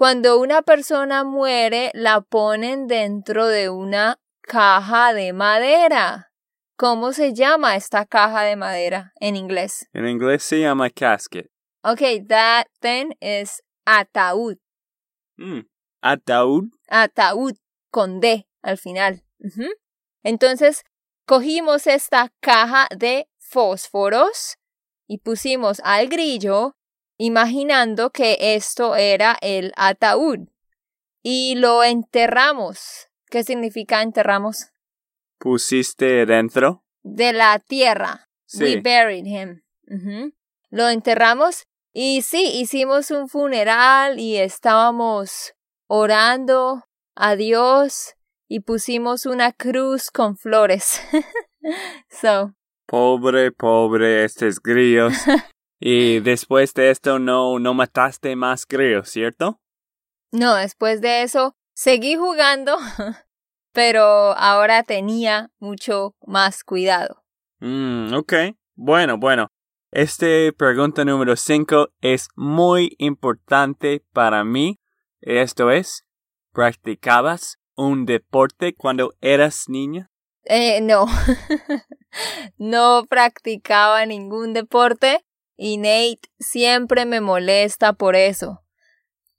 Cuando 0.00 0.40
una 0.40 0.62
persona 0.62 1.24
muere, 1.24 1.90
la 1.92 2.22
ponen 2.22 2.86
dentro 2.86 3.46
de 3.46 3.68
una 3.68 4.18
caja 4.40 5.12
de 5.12 5.34
madera. 5.34 6.32
¿Cómo 6.78 7.12
se 7.12 7.34
llama 7.34 7.76
esta 7.76 8.06
caja 8.06 8.40
de 8.40 8.56
madera 8.56 9.12
en 9.16 9.36
inglés? 9.36 9.90
En 9.92 10.08
inglés 10.08 10.42
se 10.42 10.58
llama 10.60 10.88
casket. 10.88 11.50
Okay, 11.84 12.24
that 12.28 12.68
then 12.80 13.12
is 13.20 13.62
ataúd. 13.84 14.58
Mm, 15.36 15.66
ataúd. 16.00 16.70
Ataúd 16.88 17.58
con 17.90 18.20
D 18.20 18.48
al 18.62 18.78
final. 18.78 19.22
Entonces, 20.22 20.82
Cogimos 21.26 21.86
esta 21.86 22.32
caja 22.40 22.88
de 22.96 23.28
fósforos 23.38 24.56
y 25.06 25.18
pusimos 25.18 25.80
al 25.84 26.08
grillo 26.08 26.74
imaginando 27.20 28.08
que 28.10 28.38
esto 28.40 28.96
era 28.96 29.36
el 29.42 29.74
ataúd 29.76 30.48
y 31.22 31.54
lo 31.56 31.84
enterramos. 31.84 33.08
¿Qué 33.28 33.44
significa 33.44 34.00
enterramos? 34.00 34.70
¿Pusiste 35.38 36.24
dentro? 36.24 36.82
De 37.02 37.34
la 37.34 37.58
tierra. 37.58 38.30
We 38.58 38.80
buried 38.80 39.26
him. 39.26 39.62
Lo 40.70 40.88
enterramos 40.88 41.66
y 41.92 42.22
sí, 42.22 42.58
hicimos 42.58 43.10
un 43.10 43.28
funeral 43.28 44.18
y 44.18 44.38
estábamos 44.38 45.52
orando 45.88 46.84
a 47.14 47.36
Dios 47.36 48.14
y 48.48 48.60
pusimos 48.60 49.26
una 49.26 49.52
cruz 49.52 50.10
con 50.10 50.38
flores. 50.38 51.02
so. 52.08 52.54
Pobre, 52.86 53.52
pobre 53.52 54.24
estos 54.24 54.58
grillos. 54.58 55.14
y 55.80 56.20
después 56.20 56.74
de 56.74 56.90
esto 56.90 57.18
no, 57.18 57.58
no 57.58 57.72
mataste 57.72 58.36
más 58.36 58.68
grillos, 58.68 59.08
¿cierto? 59.08 59.60
No, 60.30 60.54
después 60.54 61.00
de 61.00 61.22
eso 61.22 61.56
seguí 61.72 62.16
jugando, 62.16 62.76
pero 63.72 64.04
ahora 64.36 64.82
tenía 64.82 65.50
mucho 65.58 66.14
más 66.26 66.62
cuidado. 66.62 67.24
Mm, 67.60 68.14
ok. 68.14 68.32
Bueno, 68.74 69.18
bueno. 69.18 69.48
Este 69.92 70.52
pregunta 70.52 71.04
número 71.04 71.34
5 71.34 71.88
es 72.00 72.28
muy 72.36 72.94
importante 72.98 74.04
para 74.12 74.44
mí. 74.44 74.78
Esto 75.20 75.72
es, 75.72 76.04
¿practicabas 76.52 77.58
un 77.74 78.06
deporte 78.06 78.74
cuando 78.74 79.14
eras 79.20 79.64
niña? 79.68 80.10
Eh, 80.44 80.80
no. 80.80 81.06
no 82.56 83.04
practicaba 83.08 84.06
ningún 84.06 84.52
deporte 84.52 85.24
y 85.62 85.76
Nate 85.76 86.22
siempre 86.38 87.04
me 87.04 87.20
molesta 87.20 87.92
por 87.92 88.16
eso. 88.16 88.64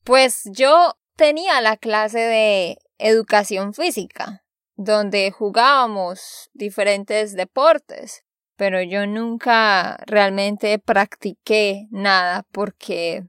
Pues 0.04 0.44
yo 0.54 0.94
tenía 1.16 1.60
la 1.62 1.78
clase 1.78 2.20
de 2.20 2.78
educación 3.00 3.74
física, 3.74 4.44
donde 4.76 5.32
jugábamos 5.32 6.52
diferentes 6.54 7.34
deportes, 7.34 8.24
pero 8.56 8.84
yo 8.84 9.08
nunca 9.08 9.98
realmente 10.06 10.78
practiqué 10.78 11.88
nada 11.90 12.46
porque 12.52 13.24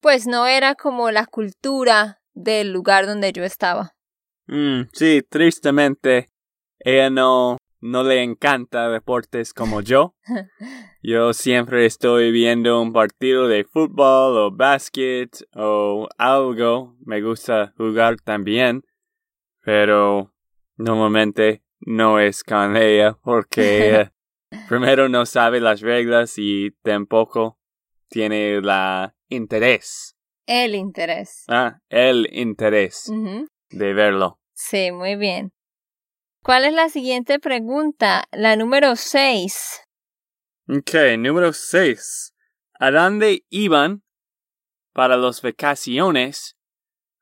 pues 0.00 0.26
no 0.26 0.48
era 0.48 0.74
como 0.74 1.12
la 1.12 1.26
cultura 1.26 2.20
del 2.34 2.72
lugar 2.72 3.06
donde 3.06 3.30
yo 3.32 3.44
estaba. 3.44 3.94
Mm, 4.48 4.88
sí, 4.92 5.22
tristemente, 5.28 6.28
ella 6.80 7.08
no, 7.08 7.56
no 7.80 8.02
le 8.04 8.22
encanta 8.22 8.88
deportes 8.88 9.54
como 9.54 9.80
yo. 9.80 10.14
Yo 11.02 11.32
siempre 11.32 11.86
estoy 11.86 12.30
viendo 12.30 12.80
un 12.80 12.92
partido 12.92 13.48
de 13.48 13.64
fútbol 13.64 14.36
o 14.36 14.50
básquet 14.50 15.30
o 15.54 16.08
algo. 16.18 16.96
Me 17.00 17.22
gusta 17.22 17.72
jugar 17.76 18.16
también, 18.20 18.84
pero 19.62 20.34
normalmente 20.76 21.62
no 21.80 22.20
es 22.20 22.44
con 22.44 22.76
ella 22.76 23.16
porque 23.22 24.10
primero 24.68 25.08
no 25.08 25.24
sabe 25.24 25.60
las 25.60 25.80
reglas 25.80 26.34
y 26.36 26.72
tampoco 26.82 27.58
tiene 28.08 28.60
la 28.60 29.14
interés. 29.28 30.16
El 30.46 30.74
interés. 30.74 31.44
Ah, 31.48 31.78
el 31.88 32.28
interés 32.32 33.10
de 33.70 33.94
verlo. 33.94 34.38
Sí, 34.52 34.92
muy 34.92 35.16
bien. 35.16 35.52
¿Cuál 36.42 36.64
es 36.64 36.72
la 36.72 36.88
siguiente 36.88 37.38
pregunta? 37.38 38.24
La 38.32 38.56
número 38.56 38.96
seis. 38.96 39.82
Ok, 40.66 41.18
número 41.18 41.52
seis. 41.52 42.32
¿A 42.78 42.90
dónde 42.90 43.44
iban 43.50 44.02
para 44.94 45.18
las 45.18 45.42
vacaciones 45.42 46.56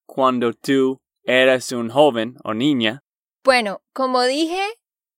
cuando 0.07 0.53
tú 0.53 1.01
eras 1.25 1.73
un 1.73 1.91
joven 1.91 2.37
o 2.45 2.55
niña? 2.55 3.03
Bueno, 3.43 3.83
como 3.93 4.23
dije, 4.23 4.63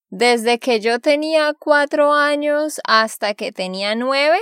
desde 0.09 0.59
que 0.59 0.81
yo 0.81 0.99
tenía 0.99 1.53
cuatro 1.53 2.15
años 2.15 2.81
hasta 2.85 3.35
que 3.35 3.53
tenía 3.53 3.95
nueve, 3.97 4.41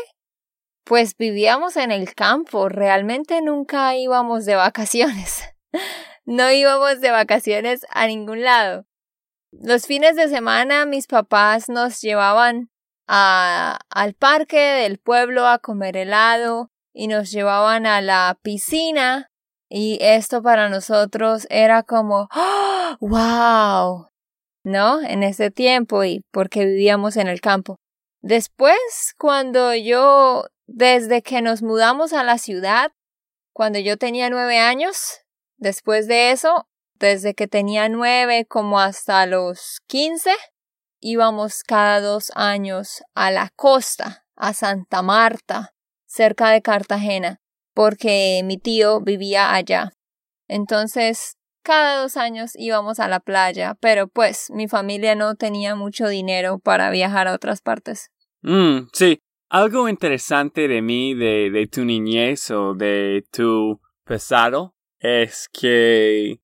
pues 0.85 1.17
vivíamos 1.17 1.77
en 1.77 1.91
el 1.91 2.15
campo, 2.15 2.69
realmente 2.69 3.43
nunca 3.43 3.97
íbamos 3.97 4.47
de 4.47 4.55
vacaciones. 4.55 5.43
no 6.25 6.49
íbamos 6.53 7.01
de 7.01 7.11
vacaciones 7.11 7.85
a 7.91 8.07
ningún 8.07 8.43
lado. 8.43 8.88
Los 9.51 9.87
fines 9.87 10.17
de 10.17 10.29
semana 10.29 10.87
mis 10.87 11.07
papás 11.07 11.69
nos 11.69 12.01
llevaban 12.01 12.71
a, 13.07 13.79
al 13.91 14.15
parque 14.15 14.59
del 14.59 14.99
pueblo 14.99 15.47
a 15.47 15.59
comer 15.59 15.97
helado 15.97 16.71
y 16.93 17.09
nos 17.09 17.31
llevaban 17.31 17.87
a 17.87 18.01
la 18.01 18.39
piscina 18.43 19.31
y 19.69 19.99
esto 20.01 20.43
para 20.43 20.69
nosotros 20.69 21.47
era 21.51 21.83
como 21.83 22.29
¡Oh, 22.35 22.97
wow 23.01 24.09
¿no? 24.69 25.01
En 25.01 25.23
ese 25.23 25.51
tiempo 25.51 26.05
y 26.05 26.25
porque 26.31 26.65
vivíamos 26.65 27.17
en 27.17 27.27
el 27.27 27.41
campo. 27.41 27.81
Después, 28.21 28.79
cuando 29.17 29.75
yo, 29.75 30.45
desde 30.67 31.23
que 31.23 31.43
nos 31.43 31.63
mudamos 31.63 32.13
a 32.13 32.23
la 32.23 32.39
ciudad, 32.39 32.93
cuando 33.53 33.79
yo 33.79 33.97
tenía 33.97 34.31
nueve 34.31 34.59
años, 34.59 35.21
después 35.57 36.07
de 36.07 36.33
eso, 36.33 36.68
desde 36.99 37.35
que 37.35 37.47
tenía 37.47 37.89
nueve 37.89 38.45
como 38.47 38.81
hasta 38.81 39.27
los 39.27 39.81
quince, 39.87 40.33
íbamos 41.01 41.63
cada 41.63 42.01
dos 42.01 42.31
años 42.35 43.03
a 43.15 43.31
la 43.31 43.51
costa, 43.55 44.25
a 44.37 44.53
Santa 44.53 45.03
Marta, 45.03 45.75
cerca 46.07 46.51
de 46.51 46.63
Cartagena, 46.63 47.41
porque 47.75 48.43
mi 48.45 48.59
tío 48.59 49.01
vivía 49.01 49.55
allá. 49.55 49.93
Entonces, 50.49 51.37
cada 51.63 52.01
dos 52.01 52.17
años 52.17 52.53
íbamos 52.55 52.99
a 52.99 53.09
la 53.09 53.21
playa, 53.21 53.77
pero 53.81 54.09
pues 54.09 54.51
mi 54.51 54.69
familia 54.69 55.15
no 55.15 55.35
tenía 55.35 55.75
mucho 55.75 56.09
dinero 56.09 56.59
para 56.59 56.91
viajar 56.91 57.29
a 57.29 57.35
otras 57.35 57.61
partes. 57.61 58.11
Mm, 58.43 58.89
sí, 58.93 59.21
algo 59.51 59.89
interesante 59.89 60.69
de 60.69 60.83
mí, 60.83 61.15
de, 61.15 61.51
de 61.51 61.67
tu 61.67 61.85
niñez 61.85 62.51
o 62.51 62.75
de 62.75 63.25
tu 63.31 63.81
pasado, 64.05 64.75
es 64.99 65.49
que 65.53 66.41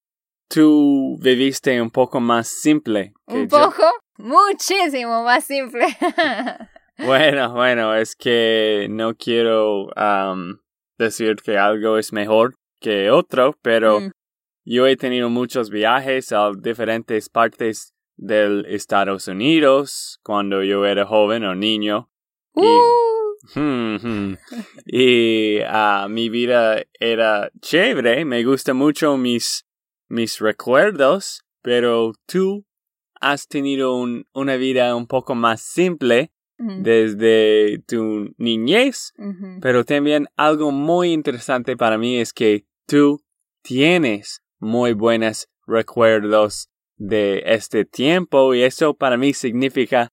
tú 0.49 1.19
viviste 1.21 1.81
un 1.81 1.91
poco 1.91 2.21
más 2.21 2.49
simple. 2.49 3.13
Que 3.27 3.35
un 3.35 3.49
yo. 3.49 3.59
poco, 3.59 3.85
muchísimo 4.19 5.23
más 5.25 5.45
simple. 5.45 5.87
Bueno, 6.97 7.53
bueno, 7.53 7.93
es 7.97 8.15
que 8.15 8.87
no 8.89 9.17
quiero 9.17 9.87
um, 9.97 10.59
decir 10.97 11.35
que 11.45 11.59
algo 11.59 11.99
es 11.99 12.13
mejor 12.13 12.55
que 12.81 13.11
otro, 13.11 13.57
pero 13.63 13.99
Mm. 14.01 14.11
yo 14.65 14.87
he 14.87 14.97
tenido 14.97 15.29
muchos 15.29 15.71
viajes 15.71 16.31
a 16.31 16.53
diferentes 16.57 17.29
partes 17.29 17.95
del 18.17 18.65
Estados 18.67 19.27
Unidos 19.27 20.21
cuando 20.23 20.63
yo 20.63 20.87
era 20.87 21.05
joven 21.05 21.43
o 21.45 21.57
niño. 21.57 22.11
Y- 22.55 22.61
Uh, 22.65 23.61
Hmm, 23.61 23.97
hmm. 24.03 24.35
Y 24.87 25.59
ah, 25.67 26.07
mi 26.09 26.29
vida 26.29 26.81
era 27.01 27.51
chévere, 27.61 28.25
me 28.25 28.45
gustan 28.45 28.77
mucho 28.77 29.17
mis, 29.17 29.65
mis 30.15 30.39
recuerdos, 30.39 31.43
pero 31.63 32.13
tú 32.27 32.65
has 33.21 33.49
tenido 33.49 33.97
un- 33.97 34.27
una 34.33 34.57
vida 34.57 34.95
un 34.95 35.07
poco 35.07 35.35
más 35.35 35.61
simple 35.61 36.31
desde 36.85 37.81
tu 37.89 38.33
niñez, 38.39 39.13
pero 39.61 39.85
también 39.85 40.29
algo 40.37 40.71
muy 40.71 41.13
interesante 41.13 41.77
para 41.77 41.99
mí 41.99 42.19
es 42.19 42.33
que 42.33 42.65
tú 42.87 43.21
tienes 43.63 44.41
muy 44.61 44.93
buenos 44.93 45.49
recuerdos 45.67 46.69
de 46.97 47.43
este 47.47 47.85
tiempo 47.85 48.55
y 48.55 48.63
eso 48.63 48.95
para 48.95 49.17
mí 49.17 49.33
significa 49.35 50.09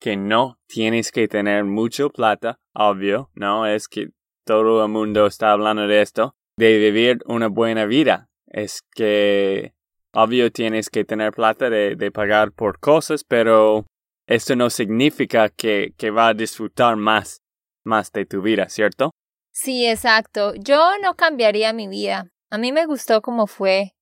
que 0.00 0.16
no 0.16 0.58
tienes 0.66 1.12
que 1.12 1.28
tener 1.28 1.64
mucho 1.64 2.10
plata, 2.10 2.58
obvio, 2.74 3.30
no 3.34 3.64
es 3.66 3.86
que 3.88 4.08
todo 4.44 4.84
el 4.84 4.90
mundo 4.90 5.26
está 5.26 5.52
hablando 5.52 5.86
de 5.86 6.02
esto, 6.02 6.34
de 6.58 6.78
vivir 6.78 7.18
una 7.26 7.48
buena 7.48 7.86
vida. 7.86 8.28
Es 8.56 8.80
que, 8.94 9.74
obvio, 10.14 10.50
tienes 10.50 10.88
que 10.88 11.04
tener 11.04 11.32
plata 11.32 11.68
de, 11.68 11.94
de 11.94 12.10
pagar 12.10 12.52
por 12.52 12.80
cosas, 12.80 13.22
pero 13.22 13.84
esto 14.26 14.56
no 14.56 14.70
significa 14.70 15.50
que, 15.50 15.92
que 15.98 16.10
va 16.10 16.28
a 16.28 16.34
disfrutar 16.34 16.96
más, 16.96 17.42
más 17.84 18.10
de 18.12 18.24
tu 18.24 18.40
vida, 18.40 18.70
¿cierto? 18.70 19.10
Sí, 19.52 19.86
exacto. 19.86 20.54
Yo 20.54 20.92
no 21.02 21.16
cambiaría 21.16 21.74
mi 21.74 21.86
vida. 21.86 22.30
A 22.50 22.56
mí 22.56 22.72
me 22.72 22.86
gustó 22.86 23.20
como 23.20 23.46
fue. 23.46 23.92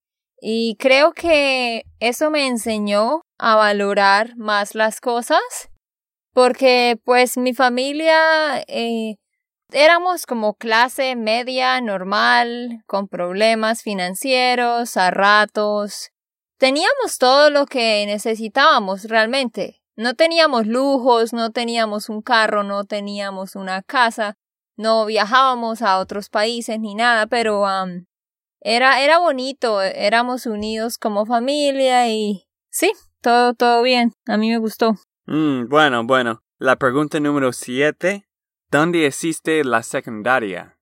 Y 0.40 0.76
creo 0.78 1.12
que 1.12 1.82
eso 1.98 2.30
me 2.30 2.46
enseñó 2.46 3.22
a 3.38 3.56
valorar 3.56 4.36
más 4.36 4.76
las 4.76 5.00
cosas. 5.00 5.42
Porque 6.32 6.96
pues 7.04 7.36
mi 7.36 7.54
familia 7.54 8.60
eh, 8.68 9.16
éramos 9.74 10.24
como 10.26 10.54
clase 10.54 11.16
media 11.16 11.80
normal, 11.80 12.82
con 12.87 13.08
problemas 13.08 13.82
financieros 13.82 14.96
a 14.96 15.10
ratos. 15.10 16.10
Teníamos 16.58 17.18
todo 17.18 17.50
lo 17.50 17.66
que 17.66 18.06
necesitábamos 18.06 19.04
realmente. 19.04 19.82
No 19.96 20.14
teníamos 20.14 20.66
lujos, 20.66 21.32
no 21.32 21.50
teníamos 21.50 22.08
un 22.08 22.22
carro, 22.22 22.62
no 22.62 22.84
teníamos 22.84 23.56
una 23.56 23.82
casa, 23.82 24.37
no 24.76 25.06
viajábamos 25.06 25.82
a 25.82 25.98
otros 25.98 26.30
países 26.30 26.80
ni 26.80 26.94
nada, 26.94 27.26
pero 27.26 27.66
am, 27.66 28.06
era, 28.60 29.02
era 29.02 29.18
bonito, 29.18 29.82
éramos 29.82 30.46
unidos 30.46 30.98
como 30.98 31.26
familia 31.26 32.08
y 32.08 32.44
sí, 32.70 32.92
todo, 33.20 33.54
todo 33.54 33.82
bien. 33.82 34.12
A 34.26 34.37
mí 34.37 34.50
me 34.50 34.58
gustó. 34.58 34.94
Mm, 35.26 35.68
bueno, 35.68 36.04
bueno. 36.04 36.40
La 36.58 36.76
pregunta 36.76 37.18
número 37.20 37.52
siete. 37.52 38.26
¿Dónde 38.70 39.07
hiciste 39.07 39.62
la 39.64 39.83
secundaria? 39.83 40.79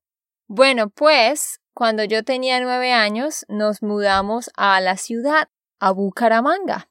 Bueno, 0.47 0.91
pues, 0.91 1.61
cuando 1.75 2.05
yo 2.05 2.25
tenía 2.25 2.61
nueve 2.61 2.93
años, 2.93 3.45
nos 3.49 3.83
mudamos 3.83 4.51
a 4.57 4.81
la 4.81 4.97
ciudad, 4.97 5.49
a 5.79 5.93
Bucaramanga. 5.93 6.89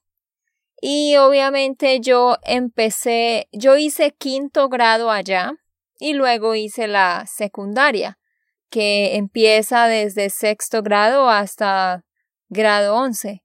Y 0.82 1.16
obviamente 1.18 2.00
yo 2.00 2.38
empecé, 2.44 3.48
yo 3.52 3.78
hice 3.78 4.12
quinto 4.12 4.68
grado 4.68 5.12
allá 5.12 5.54
y 6.00 6.14
luego 6.14 6.56
hice 6.56 6.88
la 6.88 7.26
secundaria, 7.28 8.18
que 8.72 9.16
empieza 9.16 9.88
desde 9.88 10.32
sexto 10.32 10.82
grado 10.82 11.30
hasta 11.30 12.04
grado 12.50 12.96
once. 12.96 13.44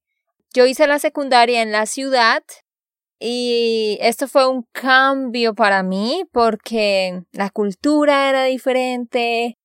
Yo 0.55 0.65
hice 0.65 0.87
la 0.87 0.99
secundaria 0.99 1.61
en 1.61 1.73
la 1.73 1.85
ciudad 1.85 2.43
y 3.19 3.99
esto 4.01 4.29
fue 4.29 4.49
un 4.49 4.67
cambio 4.73 5.55
para 5.55 5.83
mí 5.83 6.25
porque 6.33 7.23
la 7.33 7.51
cultura 7.51 8.29
era 8.29 8.45
diferente, 8.45 9.57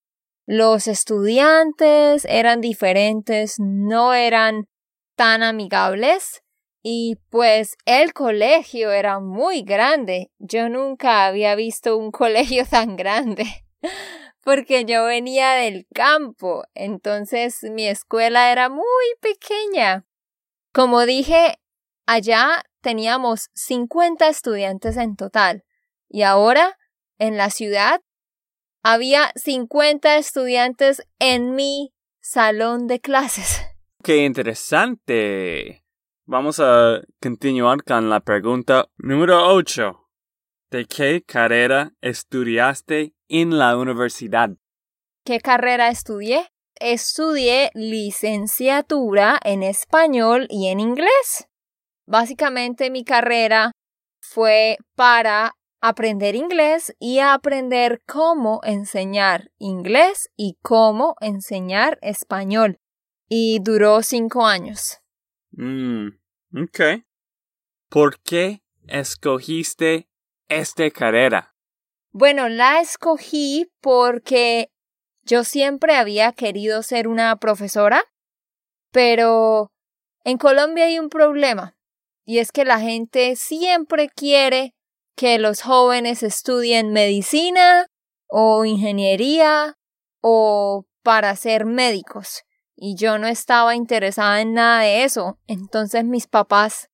los 0.45 0.87
estudiantes 0.87 2.25
eran 2.25 2.61
diferentes, 2.61 3.55
no 3.59 4.13
eran 4.13 4.67
tan 5.15 5.43
amigables 5.43 6.41
y 6.83 7.17
pues 7.29 7.75
el 7.85 8.13
colegio 8.13 8.91
era 8.91 9.19
muy 9.19 9.61
grande. 9.61 10.31
Yo 10.39 10.67
nunca 10.69 11.25
había 11.25 11.55
visto 11.55 11.97
un 11.97 12.11
colegio 12.11 12.65
tan 12.65 12.95
grande 12.95 13.45
porque 14.43 14.85
yo 14.85 15.05
venía 15.05 15.51
del 15.53 15.85
campo, 15.93 16.63
entonces 16.73 17.59
mi 17.63 17.87
escuela 17.87 18.51
era 18.51 18.69
muy 18.69 18.85
pequeña. 19.19 20.05
Como 20.73 21.05
dije, 21.05 21.59
allá 22.07 22.63
teníamos 22.81 23.49
50 23.53 24.27
estudiantes 24.27 24.97
en 24.97 25.15
total 25.15 25.63
y 26.09 26.23
ahora 26.23 26.77
en 27.17 27.37
la 27.37 27.49
ciudad 27.49 28.01
había 28.83 29.31
50 29.35 30.17
estudiantes 30.17 31.03
en 31.19 31.55
mi 31.55 31.93
salón 32.19 32.87
de 32.87 32.99
clases. 32.99 33.61
¡Qué 34.03 34.25
interesante! 34.25 35.83
Vamos 36.25 36.59
a 36.59 37.01
continuar 37.21 37.83
con 37.83 38.09
la 38.09 38.21
pregunta 38.21 38.87
número 38.97 39.53
8. 39.53 40.09
¿De 40.71 40.85
qué 40.85 41.23
carrera 41.23 41.91
estudiaste 42.01 43.13
en 43.27 43.57
la 43.57 43.77
universidad? 43.77 44.51
¿Qué 45.25 45.39
carrera 45.39 45.89
estudié? 45.89 46.49
Estudié 46.79 47.69
licenciatura 47.73 49.39
en 49.43 49.61
español 49.61 50.47
y 50.49 50.69
en 50.69 50.79
inglés. 50.79 51.47
Básicamente 52.11 52.89
mi 52.89 53.05
carrera 53.05 53.71
fue 54.21 54.75
para 54.97 55.55
aprender 55.79 56.35
inglés 56.35 56.93
y 56.99 57.19
aprender 57.19 58.01
cómo 58.05 58.59
enseñar 58.65 59.49
inglés 59.59 60.29
y 60.35 60.57
cómo 60.61 61.15
enseñar 61.21 61.97
español. 62.01 62.79
Y 63.29 63.59
duró 63.61 64.01
cinco 64.03 64.45
años. 64.45 64.99
Mm, 65.51 66.07
ok. 66.53 67.05
¿Por 67.87 68.19
qué 68.19 68.61
escogiste 68.89 70.09
esta 70.49 70.91
carrera? 70.91 71.55
Bueno, 72.11 72.49
la 72.49 72.81
escogí 72.81 73.71
porque 73.79 74.69
yo 75.23 75.45
siempre 75.45 75.95
había 75.95 76.33
querido 76.33 76.83
ser 76.83 77.07
una 77.07 77.37
profesora, 77.37 78.03
pero 78.91 79.71
en 80.25 80.37
Colombia 80.37 80.87
hay 80.87 80.99
un 80.99 81.07
problema 81.07 81.77
y 82.25 82.39
es 82.39 82.51
que 82.51 82.65
la 82.65 82.79
gente 82.79 83.35
siempre 83.35 84.09
quiere 84.09 84.73
que 85.15 85.39
los 85.39 85.61
jóvenes 85.61 86.23
estudien 86.23 86.93
medicina 86.93 87.87
o 88.27 88.65
ingeniería 88.65 89.77
o 90.21 90.85
para 91.03 91.35
ser 91.35 91.65
médicos 91.65 92.43
y 92.83 92.95
yo 92.95 93.19
no 93.19 93.27
estaba 93.27 93.75
interesada 93.75 94.41
en 94.41 94.53
nada 94.53 94.81
de 94.81 95.03
eso. 95.03 95.37
Entonces 95.45 96.03
mis 96.03 96.25
papás 96.27 96.87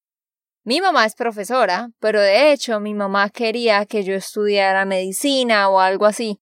Mi 0.65 0.81
mamá 0.81 1.05
es 1.05 1.15
profesora, 1.15 1.91
pero 1.99 2.19
de 2.19 2.51
hecho 2.51 2.81
mi 2.81 2.93
mamá 2.93 3.29
quería 3.29 3.85
que 3.85 4.03
yo 4.03 4.15
estudiara 4.15 4.83
medicina 4.83 5.69
o 5.69 5.79
algo 5.79 6.05
así. 6.05 6.41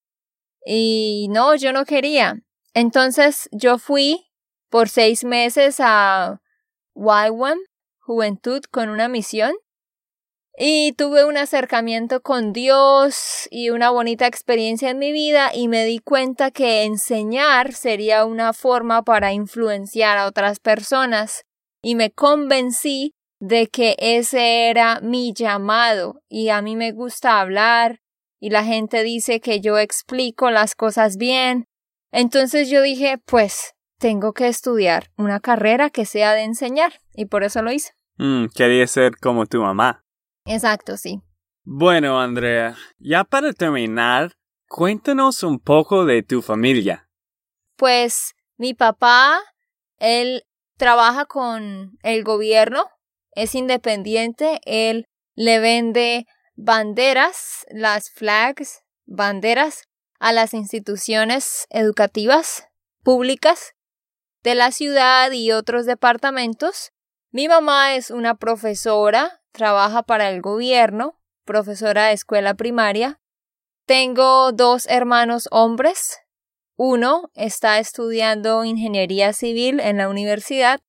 Y 0.66 1.28
no, 1.30 1.54
yo 1.54 1.72
no 1.74 1.86
quería. 1.86 2.34
Entonces 2.74 3.48
yo 3.52 3.78
fui 3.78 4.26
por 4.72 4.90
seis 4.90 5.24
meses 5.24 5.78
a 5.80 6.42
YWAM, 6.96 7.60
Juventud 8.06 8.62
con 8.72 8.90
una 8.90 9.08
misión, 9.08 9.56
y 10.58 10.94
tuve 10.94 11.26
un 11.26 11.38
acercamiento 11.38 12.22
con 12.22 12.54
Dios 12.54 13.48
y 13.52 13.72
una 13.72 13.90
bonita 13.90 14.26
experiencia 14.26 14.90
en 14.90 15.00
mi 15.00 15.12
vida 15.12 15.52
y 15.54 15.68
me 15.68 15.84
di 15.84 16.00
cuenta 16.00 16.52
que 16.52 16.84
enseñar 16.84 17.74
sería 17.74 18.24
una 18.26 18.54
forma 18.54 19.04
para 19.04 19.34
influenciar 19.34 20.18
a 20.18 20.28
otras 20.28 20.60
personas 20.60 21.44
y 21.82 21.96
me 21.96 22.12
convencí 22.12 23.14
de 23.40 23.68
que 23.68 23.96
ese 24.00 24.70
era 24.70 25.02
mi 25.02 25.34
llamado 25.34 26.22
y 26.30 26.50
a 26.50 26.62
mí 26.62 26.78
me 26.78 26.94
gusta 26.94 27.42
hablar 27.42 28.00
y 28.40 28.50
la 28.50 28.64
gente 28.64 29.04
dice 29.04 29.42
que 29.42 29.60
yo 29.60 29.78
explico 29.78 30.52
las 30.52 30.76
cosas 30.76 31.18
bien. 31.18 31.66
Entonces 32.14 32.70
yo 32.70 32.82
dije, 32.82 33.18
pues 33.26 33.74
tengo 34.00 34.32
que 34.34 34.48
estudiar 34.48 35.12
una 35.18 35.42
carrera 35.42 35.90
que 35.90 36.06
sea 36.06 36.34
de 36.34 36.44
enseñar 36.44 37.02
y 37.14 37.26
por 37.26 37.44
eso 37.44 37.62
lo 37.62 37.74
hice. 37.74 37.95
Mm, 38.18 38.48
quería 38.48 38.88
ser 38.88 39.18
como 39.18 39.46
tu 39.46 39.62
mamá. 39.62 40.04
Exacto, 40.46 40.98
sí. 40.98 41.22
Bueno, 41.64 42.20
Andrea, 42.20 42.76
ya 43.00 43.24
para 43.24 43.52
terminar, 43.52 44.34
cuéntanos 44.68 45.44
un 45.44 45.60
poco 45.60 46.06
de 46.06 46.22
tu 46.24 46.42
familia. 46.42 47.10
Pues 47.76 48.36
mi 48.58 48.74
papá, 48.74 49.40
él 49.98 50.44
trabaja 50.78 51.26
con 51.26 51.98
el 52.04 52.24
gobierno, 52.24 52.88
es 53.32 53.56
independiente, 53.56 54.60
él 54.66 55.08
le 55.36 55.60
vende 55.60 56.26
banderas, 56.56 57.66
las 57.70 58.10
flags, 58.10 58.84
banderas 59.06 59.84
a 60.20 60.32
las 60.32 60.54
instituciones 60.54 61.68
educativas 61.70 62.68
públicas 63.04 63.74
de 64.44 64.56
la 64.56 64.72
ciudad 64.72 65.32
y 65.32 65.52
otros 65.52 65.86
departamentos. 65.86 66.92
Mi 67.36 67.50
mamá 67.50 67.96
es 67.96 68.12
una 68.12 68.36
profesora 68.36 69.42
trabaja 69.52 70.04
para 70.04 70.30
el 70.30 70.40
gobierno, 70.40 71.20
profesora 71.44 72.06
de 72.06 72.14
escuela 72.14 72.54
primaria. 72.54 73.20
Tengo 73.86 74.54
dos 74.54 74.88
hermanos 74.88 75.50
hombres. 75.52 76.18
Uno 76.78 77.30
está 77.34 77.80
estudiando 77.80 78.64
ingeniería 78.64 79.34
civil 79.34 79.82
en 79.82 79.98
la 79.98 80.08
universidad. 80.08 80.80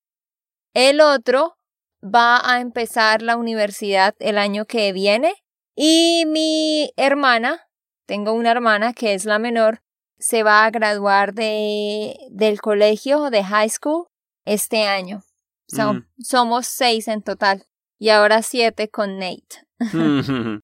El 0.72 1.00
otro 1.00 1.58
va 2.00 2.40
a 2.48 2.60
empezar 2.60 3.22
la 3.22 3.36
universidad 3.36 4.14
el 4.20 4.38
año 4.38 4.66
que 4.66 4.92
viene. 4.92 5.34
Y 5.74 6.26
mi 6.28 6.92
hermana, 6.94 7.68
tengo 8.06 8.32
una 8.32 8.52
hermana 8.52 8.92
que 8.92 9.14
es 9.14 9.24
la 9.24 9.40
menor, 9.40 9.82
se 10.20 10.44
va 10.44 10.64
a 10.64 10.70
graduar 10.70 11.34
de, 11.34 12.16
del 12.30 12.60
colegio 12.60 13.30
de 13.30 13.42
high 13.42 13.68
school 13.68 14.06
este 14.44 14.86
año. 14.86 15.24
Mm. 15.72 16.06
Somos 16.18 16.66
seis 16.66 17.08
en 17.08 17.22
total 17.22 17.66
y 17.98 18.10
ahora 18.10 18.42
siete 18.42 18.88
con 18.88 19.18
Nate. 19.18 19.66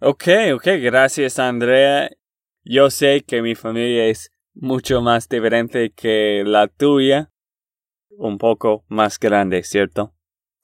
ok, 0.00 0.24
ok, 0.54 0.66
gracias 0.80 1.38
Andrea. 1.38 2.10
Yo 2.64 2.90
sé 2.90 3.24
que 3.26 3.42
mi 3.42 3.54
familia 3.54 4.06
es 4.06 4.30
mucho 4.54 5.00
más 5.00 5.28
diferente 5.28 5.92
que 5.92 6.42
la 6.44 6.68
tuya, 6.68 7.30
un 8.10 8.38
poco 8.38 8.84
más 8.88 9.18
grande, 9.18 9.62
¿cierto? 9.62 10.14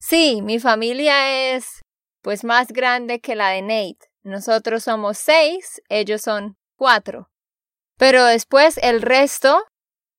Sí, 0.00 0.42
mi 0.42 0.58
familia 0.58 1.54
es 1.54 1.80
pues 2.20 2.44
más 2.44 2.68
grande 2.68 3.20
que 3.20 3.34
la 3.34 3.50
de 3.50 3.62
Nate. 3.62 4.10
Nosotros 4.22 4.84
somos 4.84 5.18
seis, 5.18 5.82
ellos 5.88 6.22
son 6.22 6.56
cuatro. 6.76 7.30
Pero 7.96 8.24
después 8.24 8.78
el 8.78 9.02
resto 9.02 9.62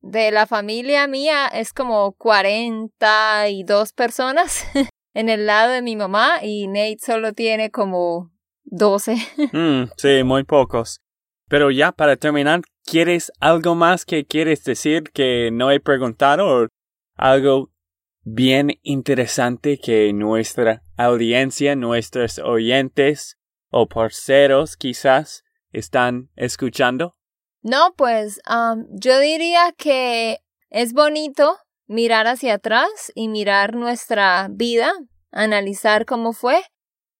de 0.05 0.29
la 0.29 0.45
familia 0.45 1.07
mía 1.07 1.47
es 1.47 1.73
como 1.73 2.13
cuarenta 2.13 3.49
y 3.49 3.63
dos 3.63 3.91
personas. 3.91 4.65
en 5.15 5.29
el 5.29 5.47
lado 5.47 5.71
de 5.71 5.81
mi 5.81 5.95
mamá 5.95 6.43
y 6.43 6.67
Nate 6.67 6.97
solo 7.01 7.33
tiene 7.33 7.71
como 7.71 8.31
12. 8.65 9.17
Mm, 9.51 9.91
sí, 9.97 10.23
muy 10.23 10.43
pocos. 10.43 11.01
Pero 11.47 11.71
ya 11.71 11.91
para 11.91 12.17
terminar, 12.17 12.61
¿quieres 12.83 13.31
algo 13.39 13.75
más 13.75 14.05
que 14.05 14.25
quieres 14.25 14.63
decir 14.63 15.03
que 15.11 15.49
no 15.51 15.71
he 15.71 15.79
preguntado 15.79 16.47
o 16.47 16.67
algo 17.15 17.71
bien 18.23 18.79
interesante 18.83 19.79
que 19.79 20.11
nuestra 20.13 20.83
audiencia, 20.97 21.75
nuestros 21.75 22.39
oyentes 22.39 23.37
o 23.69 23.87
parceros 23.87 24.77
quizás 24.77 25.43
están 25.71 26.29
escuchando? 26.35 27.15
No, 27.65 27.95
pues 27.97 28.39
um, 28.47 28.85
yo 28.91 29.17
diría 29.17 29.73
que 29.75 30.37
es 30.69 30.93
bonito 30.93 31.57
mirar 31.87 32.27
hacia 32.27 32.53
atrás 32.53 33.11
y 33.15 33.27
mirar 33.27 33.73
nuestra 33.73 34.49
vida, 34.51 34.93
analizar 35.31 36.05
cómo 36.05 36.31
fue. 36.33 36.61